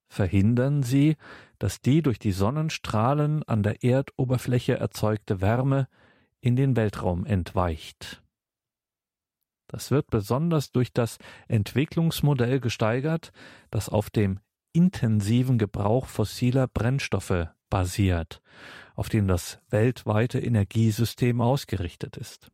verhindern 0.08 0.84
sie, 0.84 1.18
dass 1.60 1.82
die 1.82 2.02
durch 2.02 2.20
die 2.20 2.32
Sonnenstrahlen 2.32 3.44
an 3.44 3.64
der 3.64 3.84
Erdoberfläche 3.84 4.78
erzeugte 4.78 5.42
Wärme 5.42 5.88
in 6.42 6.56
den 6.56 6.76
Weltraum 6.76 7.26
entweicht. 7.26 8.24
Das 9.68 9.92
wird 9.92 10.08
besonders 10.08 10.72
durch 10.72 10.94
das 10.94 11.20
Entwicklungsmodell 11.48 12.60
gesteigert, 12.60 13.32
das 13.70 13.88
auf 13.88 14.10
dem 14.10 14.40
intensiven 14.74 15.58
Gebrauch 15.60 16.08
fossiler 16.08 16.68
Brennstoffe 16.68 17.50
basiert, 17.70 18.42
auf 18.96 19.10
dem 19.10 19.28
das 19.28 19.60
weltweite 19.70 20.40
Energiesystem 20.40 21.42
ausgerichtet 21.42 22.18
ist. 22.18 22.52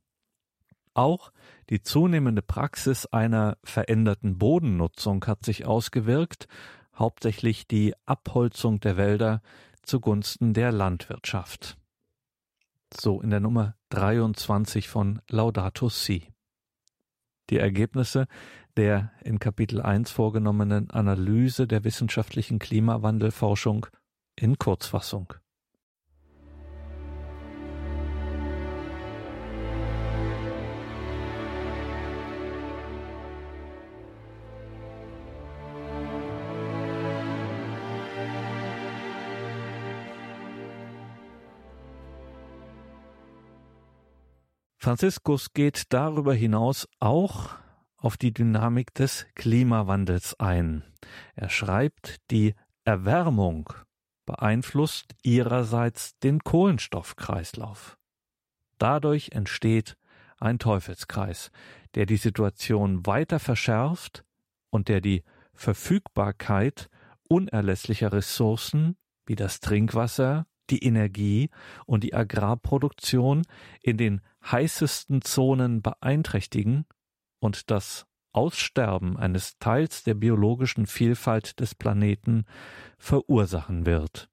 Auch 0.94 1.32
die 1.70 1.82
zunehmende 1.82 2.42
Praxis 2.42 3.06
einer 3.06 3.58
veränderten 3.64 4.38
Bodennutzung 4.38 5.26
hat 5.26 5.44
sich 5.44 5.66
ausgewirkt, 5.66 6.48
hauptsächlich 6.98 7.68
die 7.68 7.94
Abholzung 8.06 8.80
der 8.80 8.96
Wälder 8.96 9.42
zugunsten 9.84 10.54
der 10.54 10.72
Landwirtschaft. 10.72 11.78
so 12.98 13.20
in 13.22 13.30
der 13.30 13.42
Nummer 13.42 13.76
23 13.90 14.88
von 14.88 15.22
Laudato 15.28 15.90
Si. 15.90 16.32
Die 17.50 17.58
Ergebnisse 17.58 18.28
der 18.78 19.12
in 19.24 19.40
Kapitel 19.40 19.82
1 19.82 20.12
vorgenommenen 20.12 20.90
Analyse 20.92 21.68
der 21.68 21.84
wissenschaftlichen 21.84 22.60
Klimawandelforschung 22.60 23.88
in 24.36 24.58
Kurzfassung. 24.58 25.34
Franziskus 44.86 45.52
geht 45.54 45.94
darüber 45.94 46.36
hinaus 46.36 46.88
auch 47.00 47.56
auf 47.98 48.18
die 48.18 48.32
Dynamik 48.32 48.94
des 48.94 49.26
Klimawandels 49.34 50.40
ein. 50.40 50.84
Er 51.34 51.50
schreibt, 51.50 52.18
die 52.30 52.54
Erwärmung 52.84 53.74
beeinflusst 54.26 55.16
ihrerseits 55.24 56.18
den 56.20 56.44
Kohlenstoffkreislauf. 56.44 57.98
Dadurch 58.78 59.30
entsteht 59.32 59.98
ein 60.38 60.60
Teufelskreis, 60.60 61.52
der 61.96 62.06
die 62.06 62.18
Situation 62.18 63.06
weiter 63.06 63.40
verschärft 63.40 64.26
und 64.70 64.90
der 64.90 65.02
die 65.02 65.24
Verfügbarkeit 65.54 66.90
unerlässlicher 67.28 68.12
Ressourcen 68.12 68.98
wie 69.26 69.36
das 69.36 69.60
Trinkwasser, 69.60 70.46
die 70.70 70.84
Energie 70.84 71.50
und 71.86 72.04
die 72.04 72.14
Agrarproduktion 72.14 73.44
in 73.82 73.98
den 73.98 74.22
heißesten 74.52 75.22
Zonen 75.22 75.82
beeinträchtigen 75.82 76.86
und 77.40 77.72
das 77.72 78.06
Aussterben 78.36 79.18
eines 79.18 79.58
Teils 79.60 80.04
der 80.04 80.14
biologischen 80.14 80.88
Vielfalt 80.88 81.60
des 81.60 81.74
Planeten 81.74 82.46
verursachen 82.98 83.86
wird. 83.86 84.30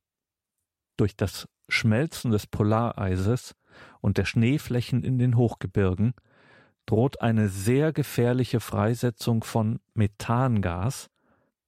Durch 0.96 1.16
das 1.16 1.48
Schmelzen 1.68 2.30
des 2.32 2.46
Polareises 2.46 3.54
und 4.00 4.18
der 4.18 4.24
Schneeflächen 4.24 5.04
in 5.04 5.18
den 5.18 5.36
Hochgebirgen 5.36 6.14
droht 6.86 7.20
eine 7.20 7.48
sehr 7.48 7.92
gefährliche 7.92 8.60
Freisetzung 8.60 9.44
von 9.44 9.78
Methangas 9.94 11.08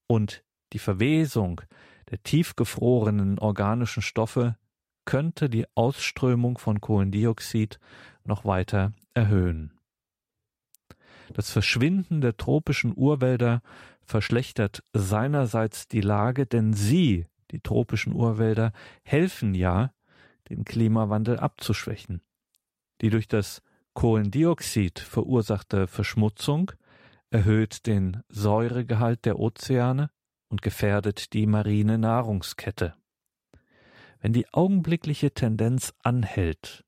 und 0.07 0.43
die 0.73 0.79
Verwesung 0.81 1.61
der 2.11 2.23
tiefgefrorenen 2.23 3.39
organischen 3.39 4.03
Stoffe 4.03 4.57
könnte 5.05 5.49
die 5.49 5.67
Ausströmung 5.75 6.59
von 6.59 6.81
Kohlendioxid 6.81 7.79
noch 8.25 8.45
weiter 8.45 8.93
erhöhen. 9.15 9.74
Das 11.33 11.51
Verschwinden 11.51 12.21
der 12.21 12.37
tropischen 12.37 12.93
Urwälder 12.95 13.63
verschlechtert 14.03 14.85
seinerseits 14.93 15.89
die 15.89 16.01
Lage, 16.01 16.47
denn 16.47 16.75
sie, 16.75 17.27
die 17.51 17.61
tropischen 17.61 18.13
Urwälder, 18.13 18.73
helfen 19.03 19.55
ja, 19.55 19.93
den 20.51 20.65
Klimawandel 20.65 21.39
abzuschwächen. 21.39 22.21
Die 23.01 23.11
durch 23.11 23.29
das 23.29 23.63
Kohlendioxid 23.95 24.99
verursachte 24.99 25.87
Verschmutzung 25.87 26.73
erhöht 27.31 27.87
den 27.87 28.23
Säuregehalt 28.29 29.25
der 29.25 29.39
Ozeane 29.39 30.11
und 30.49 30.63
gefährdet 30.63 31.33
die 31.33 31.47
marine 31.47 31.99
Nahrungskette. 31.99 32.95
Wenn 34.21 34.33
die 34.33 34.53
augenblickliche 34.53 35.33
Tendenz 35.33 35.95
anhält, 36.03 36.85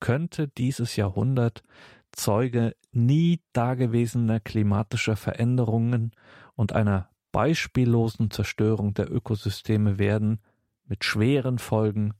könnte 0.00 0.48
dieses 0.48 0.96
Jahrhundert 0.96 1.62
Zeuge 2.12 2.74
nie 2.92 3.40
dagewesener 3.52 4.40
klimatischer 4.40 5.16
Veränderungen 5.16 6.12
und 6.54 6.72
einer 6.72 7.10
beispiellosen 7.32 8.30
Zerstörung 8.30 8.94
der 8.94 9.10
Ökosysteme 9.10 9.98
werden, 9.98 10.40
mit 10.84 11.04
schweren 11.04 11.58
Folgen 11.58 12.14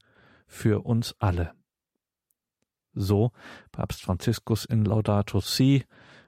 für 0.47 0.85
uns 0.85 1.15
alle. 1.19 1.53
So 2.93 3.31
Papst 3.71 4.01
Franziskus 4.01 4.65
in 4.65 4.85
Laudato 4.85 5.39
Si 5.39 5.85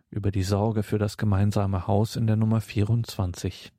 über 0.09 0.31
die 0.31 0.43
Sorge 0.43 0.83
für 0.83 0.97
das 0.97 1.17
gemeinsame 1.17 1.87
Haus 1.87 2.15
in 2.15 2.27
der 2.27 2.35
Nummer 2.35 2.61
24. 2.61 3.71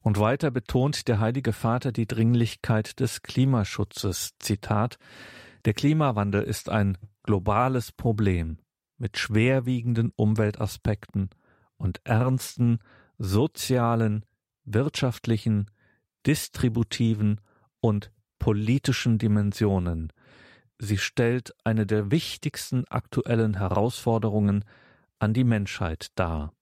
Und 0.00 0.20
weiter 0.20 0.50
betont 0.50 1.08
der 1.08 1.18
Heilige 1.18 1.52
Vater 1.52 1.90
die 1.90 2.06
Dringlichkeit 2.06 3.00
des 3.00 3.22
Klimaschutzes. 3.22 4.34
Zitat 4.38 4.98
Der 5.64 5.74
Klimawandel 5.74 6.42
ist 6.42 6.68
ein 6.68 6.96
globales 7.26 7.92
Problem 7.92 8.58
mit 8.96 9.18
schwerwiegenden 9.18 10.12
Umweltaspekten 10.16 11.28
und 11.76 12.00
ernsten 12.04 12.78
sozialen, 13.18 14.24
wirtschaftlichen, 14.64 15.70
distributiven 16.26 17.40
und 17.80 18.10
politischen 18.38 19.18
Dimensionen. 19.18 20.12
Sie 20.78 20.98
stellt 20.98 21.54
eine 21.64 21.86
der 21.86 22.10
wichtigsten 22.10 22.84
aktuellen 22.88 23.58
Herausforderungen 23.58 24.64
an 25.18 25.34
die 25.34 25.44
Menschheit 25.44 26.08
dar. 26.14 26.52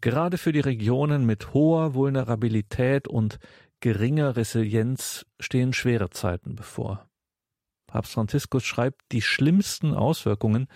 Gerade 0.00 0.38
für 0.38 0.52
die 0.52 0.60
Regionen 0.60 1.26
mit 1.26 1.52
hoher 1.52 1.94
Vulnerabilität 1.94 3.06
und 3.06 3.38
geringer 3.80 4.36
Resilienz 4.36 5.26
stehen 5.38 5.74
schwere 5.74 6.08
Zeiten 6.08 6.54
bevor. 6.54 7.09
Papst 7.90 8.12
Franziskus 8.12 8.64
schreibt, 8.64 9.02
die 9.12 9.22
schlimmsten 9.22 9.94
Auswirkungen 9.94 10.68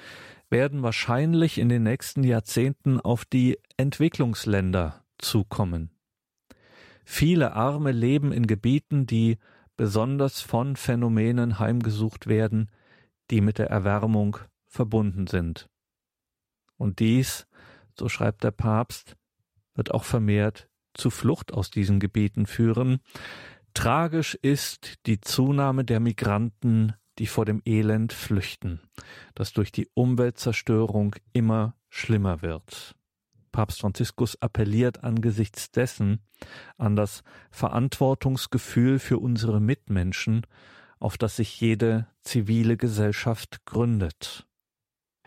werden 0.50 0.82
wahrscheinlich 0.82 1.58
in 1.58 1.68
den 1.68 1.82
nächsten 1.84 2.24
Jahrzehnten 2.24 3.00
auf 3.00 3.24
die 3.24 3.58
Entwicklungsländer 3.76 5.04
zukommen. 5.18 5.90
Viele 7.04 7.52
Arme 7.54 7.92
leben 7.92 8.32
in 8.32 8.46
Gebieten, 8.46 9.06
die 9.06 9.38
besonders 9.76 10.40
von 10.40 10.76
Phänomenen 10.76 11.58
heimgesucht 11.58 12.26
werden, 12.26 12.70
die 13.30 13.40
mit 13.40 13.58
der 13.58 13.70
Erwärmung 13.70 14.38
verbunden 14.66 15.26
sind. 15.26 15.68
Und 16.76 16.98
dies 16.98 17.46
so 17.98 18.08
schreibt 18.08 18.44
der 18.44 18.50
Papst, 18.50 19.16
wird 19.74 19.92
auch 19.92 20.04
vermehrt 20.04 20.68
zu 20.94 21.10
Flucht 21.10 21.52
aus 21.52 21.70
diesen 21.70 22.00
Gebieten 22.00 22.46
führen. 22.46 23.00
Tragisch 23.72 24.34
ist 24.34 25.06
die 25.06 25.20
Zunahme 25.20 25.84
der 25.84 26.00
Migranten, 26.00 26.94
die 27.18 27.26
vor 27.26 27.44
dem 27.44 27.62
Elend 27.64 28.12
flüchten, 28.12 28.80
das 29.34 29.52
durch 29.52 29.72
die 29.72 29.88
Umweltzerstörung 29.94 31.16
immer 31.32 31.76
schlimmer 31.88 32.42
wird. 32.42 32.96
Papst 33.52 33.80
Franziskus 33.80 34.40
appelliert 34.42 35.04
angesichts 35.04 35.70
dessen 35.70 36.18
an 36.76 36.96
das 36.96 37.22
Verantwortungsgefühl 37.52 38.98
für 38.98 39.18
unsere 39.18 39.60
Mitmenschen, 39.60 40.44
auf 40.98 41.16
das 41.16 41.36
sich 41.36 41.60
jede 41.60 42.08
zivile 42.22 42.76
Gesellschaft 42.76 43.64
gründet. 43.64 44.46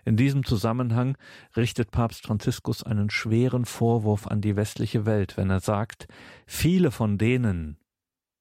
In 0.03 0.17
diesem 0.17 0.43
Zusammenhang 0.43 1.17
richtet 1.55 1.91
Papst 1.91 2.25
Franziskus 2.25 2.83
einen 2.83 3.09
schweren 3.09 3.65
Vorwurf 3.65 4.27
an 4.27 4.41
die 4.41 4.55
westliche 4.55 5.05
Welt, 5.05 5.37
wenn 5.37 5.49
er 5.49 5.59
sagt, 5.59 6.07
viele 6.45 6.91
von 6.91 7.17
denen, 7.17 7.77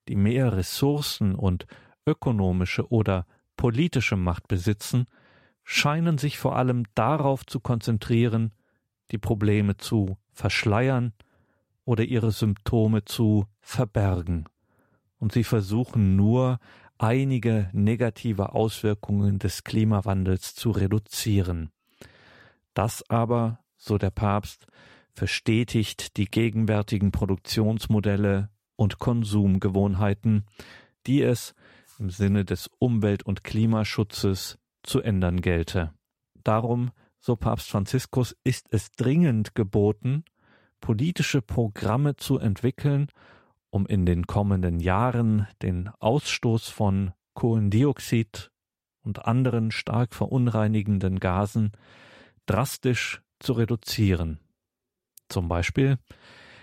die 0.09 0.17
mehr 0.17 0.57
Ressourcen 0.57 1.35
und 1.35 1.67
ökonomische 2.07 2.89
oder 2.91 3.27
politische 3.57 4.17
Macht 4.17 4.49
besitzen, 4.49 5.07
scheinen 5.65 6.19
sich 6.19 6.39
vor 6.39 6.57
allem 6.57 6.85
darauf 6.95 7.45
zu 7.45 7.61
konzentrieren, 7.61 8.53
die 9.11 9.19
Probleme 9.19 9.77
zu 9.77 10.17
verschleiern 10.33 11.13
oder 11.85 12.05
ihre 12.05 12.33
Symptome 12.33 13.05
zu 13.05 13.47
verbergen. 13.61 14.45
Und 15.19 15.33
sie 15.33 15.45
versuchen 15.45 16.17
nur, 16.17 16.59
einige 16.99 17.69
negative 17.73 18.55
Auswirkungen 18.55 19.39
des 19.39 19.65
Klimawandels 19.65 20.55
zu 20.55 20.71
reduzieren. 20.71 21.71
Das 22.75 23.09
aber, 23.11 23.61
so 23.77 23.99
der 23.99 24.11
Papst, 24.11 24.67
verstetigt 25.13 26.17
die 26.17 26.27
gegenwärtigen 26.27 27.11
Produktionsmodelle 27.11 28.51
und 28.77 28.99
Konsumgewohnheiten, 28.99 30.45
die 31.07 31.23
es 31.23 31.55
im 31.99 32.11
Sinne 32.11 32.45
des 32.45 32.71
Umwelt- 32.79 33.25
und 33.25 33.45
Klimaschutzes 33.45 34.59
zu 34.83 35.01
ändern 35.01 35.41
gelte. 35.41 35.93
Darum, 36.45 36.91
so 37.19 37.37
Papst 37.37 37.69
Franziskus, 37.69 38.37
ist 38.45 38.67
es 38.71 38.93
dringend 38.93 39.55
geboten, 39.55 40.25
politische 40.81 41.43
Programme 41.43 42.17
zu 42.17 42.39
entwickeln, 42.39 43.09
um 43.71 43.87
in 43.87 44.07
den 44.07 44.27
kommenden 44.27 44.81
Jahren 44.81 45.47
den 45.63 45.89
Ausstoß 45.99 46.69
von 46.69 47.13
Kohlendioxid 47.35 48.51
und 49.03 49.25
anderen 49.27 49.71
stark 49.71 50.15
verunreinigenden 50.15 51.21
Gasen 51.21 51.73
drastisch 52.47 53.23
zu 53.41 53.55
reduzieren. 53.55 54.41
Zum 55.29 55.49
Beispiel, 55.49 55.99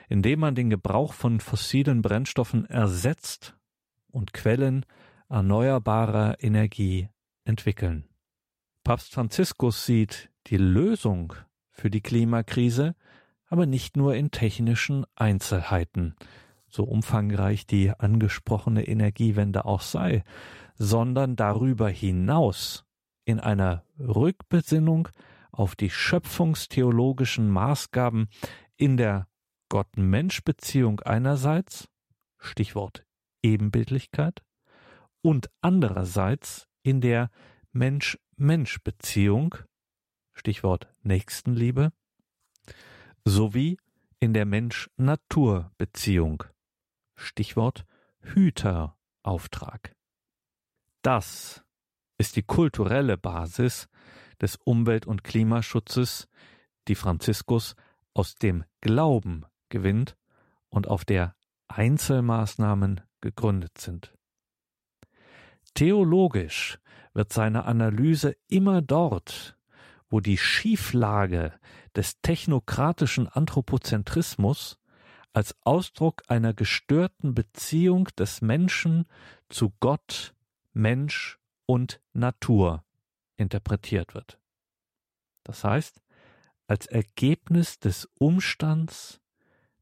indem 0.09 0.39
man 0.39 0.55
den 0.55 0.69
Gebrauch 0.69 1.13
von 1.13 1.39
fossilen 1.39 2.01
Brennstoffen 2.01 2.65
ersetzt 2.65 3.55
und 4.11 4.33
Quellen 4.33 4.85
erneuerbarer 5.33 6.41
Energie 6.43 7.09
entwickeln. 7.43 8.07
Papst 8.83 9.13
Franziskus 9.13 9.85
sieht 9.85 10.29
die 10.47 10.57
Lösung 10.57 11.33
für 11.71 11.89
die 11.89 12.01
Klimakrise 12.01 12.95
aber 13.53 13.67
nicht 13.67 13.97
nur 13.97 14.15
in 14.15 14.31
technischen 14.31 15.05
Einzelheiten, 15.15 16.15
so 16.67 16.85
umfangreich 16.85 17.67
die 17.67 17.91
angesprochene 17.91 18.87
Energiewende 18.87 19.65
auch 19.65 19.81
sei, 19.81 20.23
sondern 20.75 21.35
darüber 21.35 21.87
hinaus 21.87 22.83
in 23.25 23.39
einer 23.39 23.83
Rückbesinnung 23.99 25.09
auf 25.51 25.75
die 25.75 25.91
schöpfungstheologischen 25.91 27.47
Maßgaben 27.47 28.27
in 28.75 28.97
der 28.97 29.27
Gott-Mensch-Beziehung 29.69 31.01
einerseits, 31.01 31.89
Stichwort 32.39 33.05
Ebenbildlichkeit, 33.43 34.41
und 35.23 35.49
andererseits 35.61 36.67
in 36.83 37.01
der 37.01 37.31
Mensch-Mensch-Beziehung, 37.71 39.55
Stichwort 40.33 40.93
Nächstenliebe, 41.01 41.91
sowie 43.25 43.77
in 44.19 44.33
der 44.33 44.45
Mensch-Natur-Beziehung, 44.45 46.43
Stichwort 47.15 47.85
Hüterauftrag. 48.21 49.95
Das 51.01 51.63
ist 52.17 52.35
die 52.35 52.43
kulturelle 52.43 53.17
Basis 53.17 53.87
des 54.41 54.57
Umwelt- 54.57 55.07
und 55.07 55.23
Klimaschutzes, 55.23 56.27
die 56.87 56.95
Franziskus 56.95 57.75
aus 58.13 58.35
dem 58.35 58.65
Glauben 58.81 59.45
gewinnt 59.69 60.17
und 60.69 60.87
auf 60.87 61.05
der 61.05 61.35
Einzelmaßnahmen 61.67 63.01
gegründet 63.21 63.77
sind. 63.77 64.12
Theologisch 65.73 66.79
wird 67.13 67.33
seine 67.33 67.65
Analyse 67.65 68.35
immer 68.47 68.81
dort, 68.81 69.57
wo 70.09 70.19
die 70.19 70.37
Schieflage 70.37 71.53
des 71.95 72.21
technokratischen 72.21 73.27
Anthropozentrismus 73.27 74.79
als 75.33 75.55
Ausdruck 75.61 76.23
einer 76.27 76.53
gestörten 76.53 77.33
Beziehung 77.33 78.05
des 78.17 78.41
Menschen 78.41 79.05
zu 79.49 79.73
Gott, 79.79 80.35
Mensch 80.73 81.39
und 81.65 82.01
Natur 82.13 82.83
interpretiert 83.35 84.13
wird. 84.13 84.39
Das 85.43 85.63
heißt, 85.63 86.01
als 86.67 86.85
Ergebnis 86.85 87.79
des 87.79 88.07
Umstands, 88.19 89.19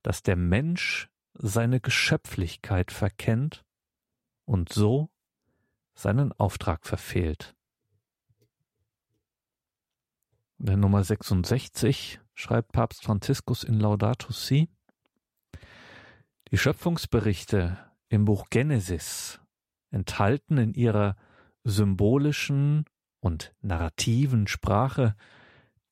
dass 0.03 0.23
der 0.23 0.35
Mensch 0.35 1.09
seine 1.33 1.79
Geschöpflichkeit 1.79 2.91
verkennt 2.91 3.65
und 4.45 4.71
so 4.71 5.09
seinen 5.93 6.31
Auftrag 6.33 6.85
verfehlt. 6.85 7.55
In 10.59 10.65
der 10.67 10.77
Nummer 10.77 11.03
66 11.03 12.19
schreibt 12.35 12.71
Papst 12.71 13.03
Franziskus 13.03 13.63
in 13.63 13.79
Laudato 13.79 14.31
Si, 14.31 14.69
die 16.51 16.57
Schöpfungsberichte 16.57 17.77
im 18.09 18.25
Buch 18.25 18.47
Genesis 18.49 19.39
enthalten 19.89 20.57
in 20.57 20.73
ihrer 20.73 21.15
symbolischen 21.63 22.85
und 23.19 23.53
narrativen 23.61 24.47
Sprache 24.47 25.15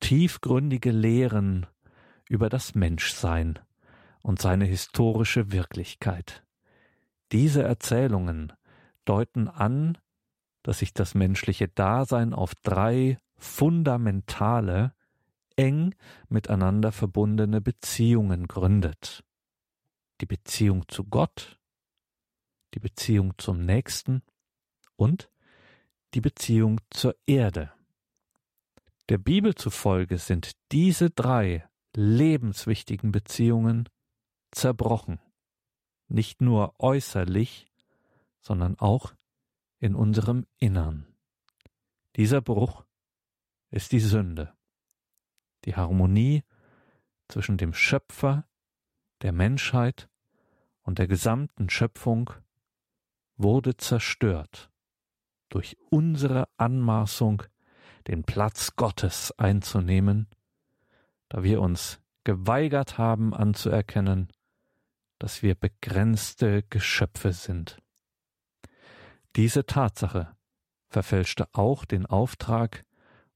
tiefgründige 0.00 0.90
Lehren 0.90 1.66
über 2.28 2.48
das 2.48 2.74
Menschsein 2.74 3.58
und 4.22 4.40
seine 4.40 4.64
historische 4.66 5.50
Wirklichkeit. 5.52 6.44
Diese 7.32 7.62
Erzählungen 7.62 8.52
deuten 9.10 9.48
an, 9.48 9.98
dass 10.62 10.78
sich 10.78 10.94
das 10.94 11.16
menschliche 11.16 11.66
Dasein 11.66 12.32
auf 12.32 12.54
drei 12.62 13.18
fundamentale, 13.36 14.94
eng 15.56 15.96
miteinander 16.28 16.92
verbundene 16.92 17.60
Beziehungen 17.60 18.46
gründet. 18.46 19.24
Die 20.20 20.26
Beziehung 20.26 20.88
zu 20.88 21.04
Gott, 21.04 21.58
die 22.72 22.78
Beziehung 22.78 23.34
zum 23.36 23.64
Nächsten 23.64 24.22
und 24.94 25.28
die 26.14 26.20
Beziehung 26.20 26.80
zur 26.90 27.16
Erde. 27.26 27.72
Der 29.08 29.18
Bibel 29.18 29.56
zufolge 29.56 30.18
sind 30.18 30.52
diese 30.70 31.10
drei 31.10 31.68
lebenswichtigen 31.96 33.10
Beziehungen 33.10 33.88
zerbrochen, 34.52 35.18
nicht 36.06 36.40
nur 36.40 36.74
äußerlich, 36.78 37.69
sondern 38.40 38.78
auch 38.78 39.14
in 39.78 39.94
unserem 39.94 40.46
Innern. 40.58 41.06
Dieser 42.16 42.40
Bruch 42.40 42.84
ist 43.70 43.92
die 43.92 44.00
Sünde, 44.00 44.52
die 45.64 45.76
Harmonie 45.76 46.42
zwischen 47.28 47.56
dem 47.56 47.72
Schöpfer, 47.72 48.48
der 49.22 49.32
Menschheit 49.32 50.08
und 50.82 50.98
der 50.98 51.06
gesamten 51.06 51.70
Schöpfung 51.70 52.30
wurde 53.36 53.76
zerstört 53.76 54.70
durch 55.48 55.76
unsere 55.90 56.48
Anmaßung, 56.56 57.42
den 58.06 58.24
Platz 58.24 58.76
Gottes 58.76 59.32
einzunehmen, 59.38 60.28
da 61.28 61.42
wir 61.42 61.60
uns 61.60 62.00
geweigert 62.24 62.98
haben 62.98 63.34
anzuerkennen, 63.34 64.28
dass 65.18 65.42
wir 65.42 65.54
begrenzte 65.54 66.62
Geschöpfe 66.62 67.32
sind. 67.32 67.78
Diese 69.36 69.64
Tatsache 69.64 70.36
verfälschte 70.88 71.48
auch 71.52 71.84
den 71.84 72.06
Auftrag, 72.06 72.84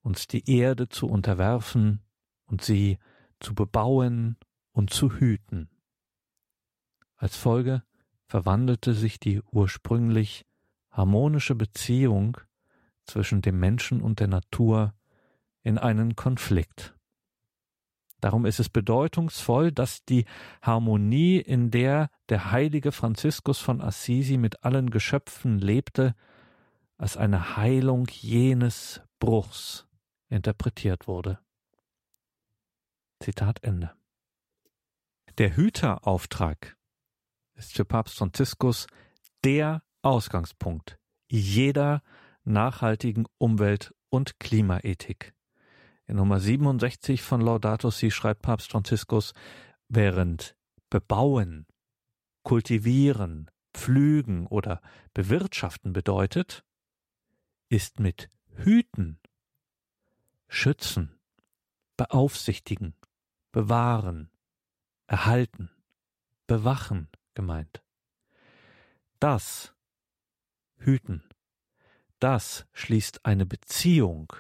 uns 0.03 0.27
die 0.27 0.51
Erde 0.51 0.89
zu 0.89 1.07
unterwerfen 1.07 2.03
und 2.47 2.63
sie 2.63 2.99
zu 3.41 3.55
bebauen 3.55 4.37
und 4.73 4.91
zu 4.91 5.13
hüten. 5.13 5.71
Als 7.17 7.37
Folge 7.37 7.83
verwandelte 8.27 8.95
sich 8.95 9.21
die 9.21 9.41
ursprünglich 9.53 10.45
harmonische 10.91 11.55
Beziehung 11.55 12.39
zwischen 13.05 13.43
dem 13.43 13.61
Menschen 13.61 14.01
und 14.01 14.21
der 14.21 14.29
Natur 14.29 14.95
in 15.63 15.79
einen 15.79 16.17
Konflikt. 16.17 16.94
Darum 18.25 18.47
ist 18.47 18.59
es 18.59 18.71
bedeutungsvoll, 18.71 19.71
dass 19.71 20.03
die 20.07 20.25
Harmonie, 20.63 21.37
in 21.37 21.71
der 21.71 22.09
der 22.31 22.53
heilige 22.53 22.91
Franziskus 22.91 23.59
von 23.59 23.83
Assisi 23.83 24.39
mit 24.39 24.65
allen 24.65 24.89
Geschöpfen 24.89 25.59
lebte, 25.59 26.15
als 26.97 27.19
eine 27.19 27.59
Heilung 27.59 28.07
jenes 28.09 29.03
Bruchs 29.19 29.87
interpretiert 30.31 31.07
wurde. 31.07 31.39
Zitat 33.21 33.63
Ende. 33.63 33.93
Der 35.37 35.55
Hüterauftrag 35.55 36.79
ist 37.57 37.75
für 37.75 37.85
Papst 37.85 38.17
Franziskus 38.17 38.87
der 39.45 39.83
Ausgangspunkt 40.01 40.99
jeder 41.31 42.03
nachhaltigen 42.45 43.27
Umwelt- 43.37 43.95
und 44.09 44.41
Klimaethik. 44.41 45.35
In 46.07 46.17
Nummer 46.17 46.39
67 46.39 47.23
von 47.23 47.41
Laudato 47.41 47.91
Si 47.91 48.11
schreibt 48.11 48.43
Papst 48.43 48.71
Franziskus, 48.71 49.33
während 49.89 50.55
bebauen, 50.91 51.67
kultivieren, 52.43 53.51
pflügen 53.73 54.47
oder 54.47 54.83
bewirtschaften 55.15 55.95
bedeutet, 55.95 56.63
ist 57.71 58.01
mit 58.01 58.29
hüten, 58.55 59.19
schützen, 60.49 61.19
beaufsichtigen, 61.97 62.95
bewahren, 63.51 64.31
erhalten, 65.07 65.71
bewachen 66.47 67.09
gemeint. 67.35 67.83
Das 69.21 69.75
Hüten, 70.77 71.25
das 72.19 72.67
schließt 72.73 73.25
eine 73.25 73.47
Beziehung 73.47 74.33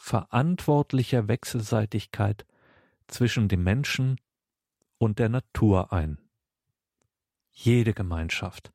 verantwortlicher 0.00 1.28
Wechselseitigkeit 1.28 2.46
zwischen 3.06 3.48
dem 3.48 3.62
Menschen 3.62 4.18
und 4.96 5.18
der 5.18 5.28
Natur 5.28 5.92
ein. 5.92 6.18
Jede 7.52 7.92
Gemeinschaft 7.92 8.72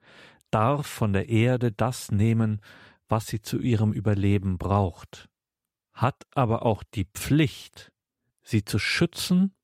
darf 0.51 0.85
von 0.85 1.13
der 1.13 1.27
Erde 1.27 1.71
das 1.71 2.11
nehmen, 2.11 2.61
was 3.09 3.25
sie 3.25 3.41
zu 3.41 3.59
ihrem 3.59 3.91
Überleben 3.91 4.59
braucht, 4.59 5.27
hat 5.93 6.27
aber 6.35 6.63
auch 6.63 6.83
die 6.83 7.05
Pflicht, 7.05 7.91
sie 8.43 8.63
zu 8.63 8.77
schützen 8.77 9.55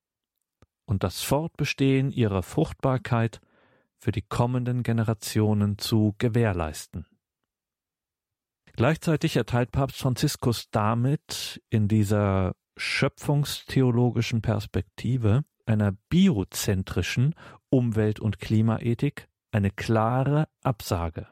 und 0.86 1.04
das 1.04 1.22
Fortbestehen 1.22 2.12
ihrer 2.12 2.42
Fruchtbarkeit 2.42 3.40
für 3.98 4.12
die 4.12 4.24
kommenden 4.24 4.82
Generationen 4.82 5.78
zu 5.78 6.16
gewährleisten. 6.18 7.06
Gleichzeitig 8.76 9.36
erteilt 9.36 9.72
Papst 9.72 9.98
Franziskus 9.98 10.70
damit 10.72 11.62
in 11.70 11.88
dieser 11.88 12.56
schöpfungstheologischen 12.78 14.42
Perspektive 14.42 15.44
einer 15.66 15.92
biozentrischen 16.10 17.36
Umwelt- 17.70 18.20
und 18.20 18.40
Klimaethik 18.40 19.28
eine 19.52 19.72
klare 19.72 20.48
Absage. 20.62 21.28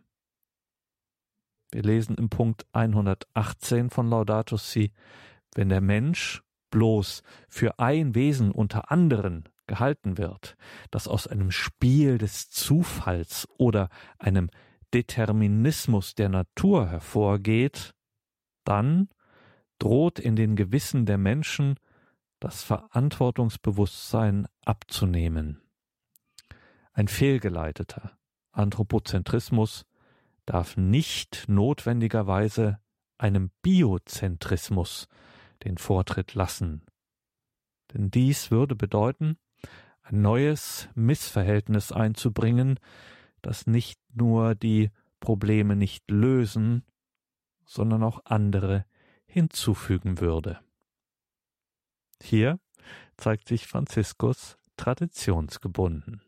Wir 1.72 1.84
lesen 1.84 2.16
im 2.16 2.30
Punkt 2.30 2.66
118 2.74 3.90
von 3.90 4.10
Laudato 4.10 4.58
Si, 4.58 4.92
wenn 5.56 5.70
der 5.70 5.82
Mensch 5.82 6.42
bloß 6.72 7.24
für 7.48 7.80
ein 7.80 8.16
Wesen 8.16 8.52
unter 8.52 8.92
anderen 8.92 9.48
gehalten 9.68 10.18
wird, 10.18 10.58
das 10.92 11.08
aus 11.08 11.28
einem 11.28 11.52
Spiel 11.52 12.18
des 12.18 12.50
Zufalls 12.50 13.48
oder 13.58 13.90
einem 14.18 14.50
Determinismus 14.94 16.16
der 16.16 16.30
Natur 16.30 16.88
hervorgeht, 16.88 17.94
dann 18.64 19.10
droht 19.78 20.20
in 20.20 20.36
den 20.36 20.56
Gewissen 20.56 21.06
der 21.06 21.18
Menschen 21.18 21.80
das 22.40 22.64
Verantwortungsbewusstsein 22.64 24.48
abzunehmen. 24.66 25.62
Ein 26.94 27.08
fehlgeleiteter 27.08 28.18
Anthropozentrismus 28.52 29.86
darf 30.46 30.78
nicht 30.78 31.46
notwendigerweise 31.48 32.80
einem 33.18 33.52
Biozentrismus 33.62 35.08
den 35.64 35.78
Vortritt 35.78 36.34
lassen. 36.34 36.86
Denn 37.94 38.10
dies 38.12 38.50
würde 38.52 38.76
bedeuten, 38.76 39.38
ein 40.02 40.22
neues 40.22 40.90
Missverhältnis 40.96 41.92
einzubringen, 41.92 42.80
das 43.42 43.68
nicht 43.68 44.00
nur 44.14 44.56
die 44.56 44.92
Probleme 45.20 45.76
nicht 45.76 46.10
lösen, 46.10 46.84
sondern 47.66 48.04
auch 48.04 48.22
andere 48.26 48.86
hinzufügen 49.26 50.20
würde. 50.20 50.60
Hier 52.22 52.60
zeigt 53.18 53.48
sich 53.48 53.68
Franziskus 53.68 54.58
traditionsgebunden. 54.76 56.22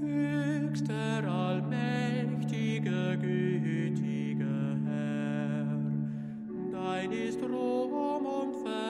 Höchster 0.00 1.24
allmächtiger, 1.24 3.16
gütiger 3.16 4.76
Herr, 4.84 5.78
dein 6.72 7.12
ist 7.12 7.40
Ruhm 7.42 8.26
und 8.26 8.54
Verherrlichung 8.62 8.87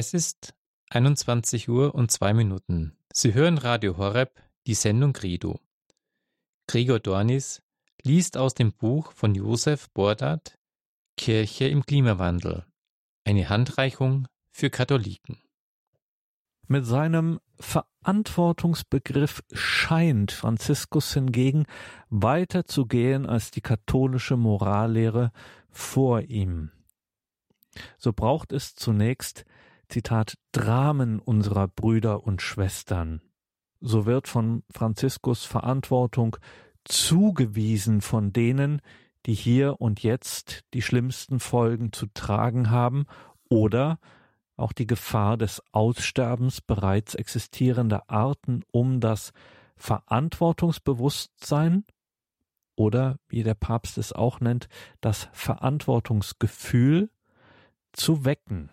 Es 0.00 0.14
ist 0.14 0.54
21 0.90 1.68
Uhr 1.68 1.92
und 1.92 2.12
zwei 2.12 2.32
Minuten. 2.32 2.96
Sie 3.12 3.34
hören 3.34 3.58
Radio 3.58 3.96
Horeb, 3.96 4.30
die 4.68 4.74
Sendung 4.74 5.12
Credo. 5.12 5.58
Gregor 6.68 7.00
Dornis 7.00 7.64
liest 8.04 8.36
aus 8.36 8.54
dem 8.54 8.72
Buch 8.72 9.10
von 9.10 9.34
Josef 9.34 9.90
Bordat 9.90 10.56
Kirche 11.16 11.66
im 11.66 11.84
Klimawandel. 11.84 12.64
Eine 13.24 13.48
Handreichung 13.48 14.28
für 14.52 14.70
Katholiken. 14.70 15.42
Mit 16.68 16.86
seinem 16.86 17.40
Verantwortungsbegriff 17.58 19.42
scheint 19.52 20.30
Franziskus 20.30 21.12
hingegen 21.12 21.66
weiter 22.08 22.66
zu 22.66 22.86
gehen 22.86 23.26
als 23.26 23.50
die 23.50 23.62
katholische 23.62 24.36
Morallehre 24.36 25.32
vor 25.70 26.20
ihm. 26.20 26.70
So 27.98 28.12
braucht 28.12 28.52
es 28.52 28.76
zunächst 28.76 29.44
Zitat, 29.88 30.34
Dramen 30.52 31.18
unserer 31.18 31.68
Brüder 31.68 32.24
und 32.24 32.42
Schwestern. 32.42 33.22
So 33.80 34.06
wird 34.06 34.28
von 34.28 34.62
Franziskus 34.70 35.44
Verantwortung 35.44 36.36
zugewiesen 36.84 38.00
von 38.00 38.32
denen, 38.32 38.80
die 39.26 39.34
hier 39.34 39.80
und 39.80 40.02
jetzt 40.02 40.64
die 40.74 40.82
schlimmsten 40.82 41.40
Folgen 41.40 41.92
zu 41.92 42.06
tragen 42.12 42.70
haben 42.70 43.06
oder 43.48 43.98
auch 44.56 44.72
die 44.72 44.86
Gefahr 44.86 45.36
des 45.36 45.62
Aussterbens 45.72 46.60
bereits 46.60 47.14
existierender 47.14 48.10
Arten 48.10 48.64
um 48.72 49.00
das 49.00 49.32
Verantwortungsbewusstsein 49.76 51.84
oder, 52.74 53.18
wie 53.28 53.42
der 53.42 53.54
Papst 53.54 53.98
es 53.98 54.12
auch 54.12 54.40
nennt, 54.40 54.68
das 55.00 55.28
Verantwortungsgefühl 55.32 57.10
zu 57.92 58.24
wecken. 58.24 58.70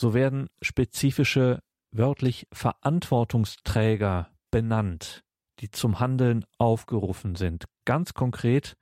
So 0.00 0.14
werden 0.14 0.48
spezifische 0.62 1.60
wörtlich 1.90 2.46
Verantwortungsträger 2.52 4.30
benannt, 4.52 5.24
die 5.58 5.72
zum 5.72 5.98
Handeln 5.98 6.44
aufgerufen 6.56 7.34
sind. 7.34 7.64
Ganz 7.84 8.14
konkret 8.14 8.76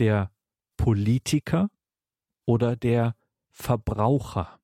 der 0.00 0.32
Politiker 0.76 1.70
oder 2.44 2.74
der 2.74 3.14
Verbraucher. 3.50 4.58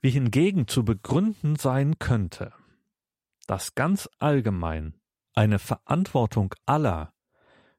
Wie 0.00 0.08
hingegen 0.08 0.66
zu 0.66 0.86
begründen 0.86 1.56
sein 1.56 1.98
könnte, 1.98 2.54
dass 3.46 3.74
ganz 3.74 4.08
allgemein 4.20 4.94
eine 5.34 5.58
Verantwortung 5.58 6.54
aller 6.64 7.12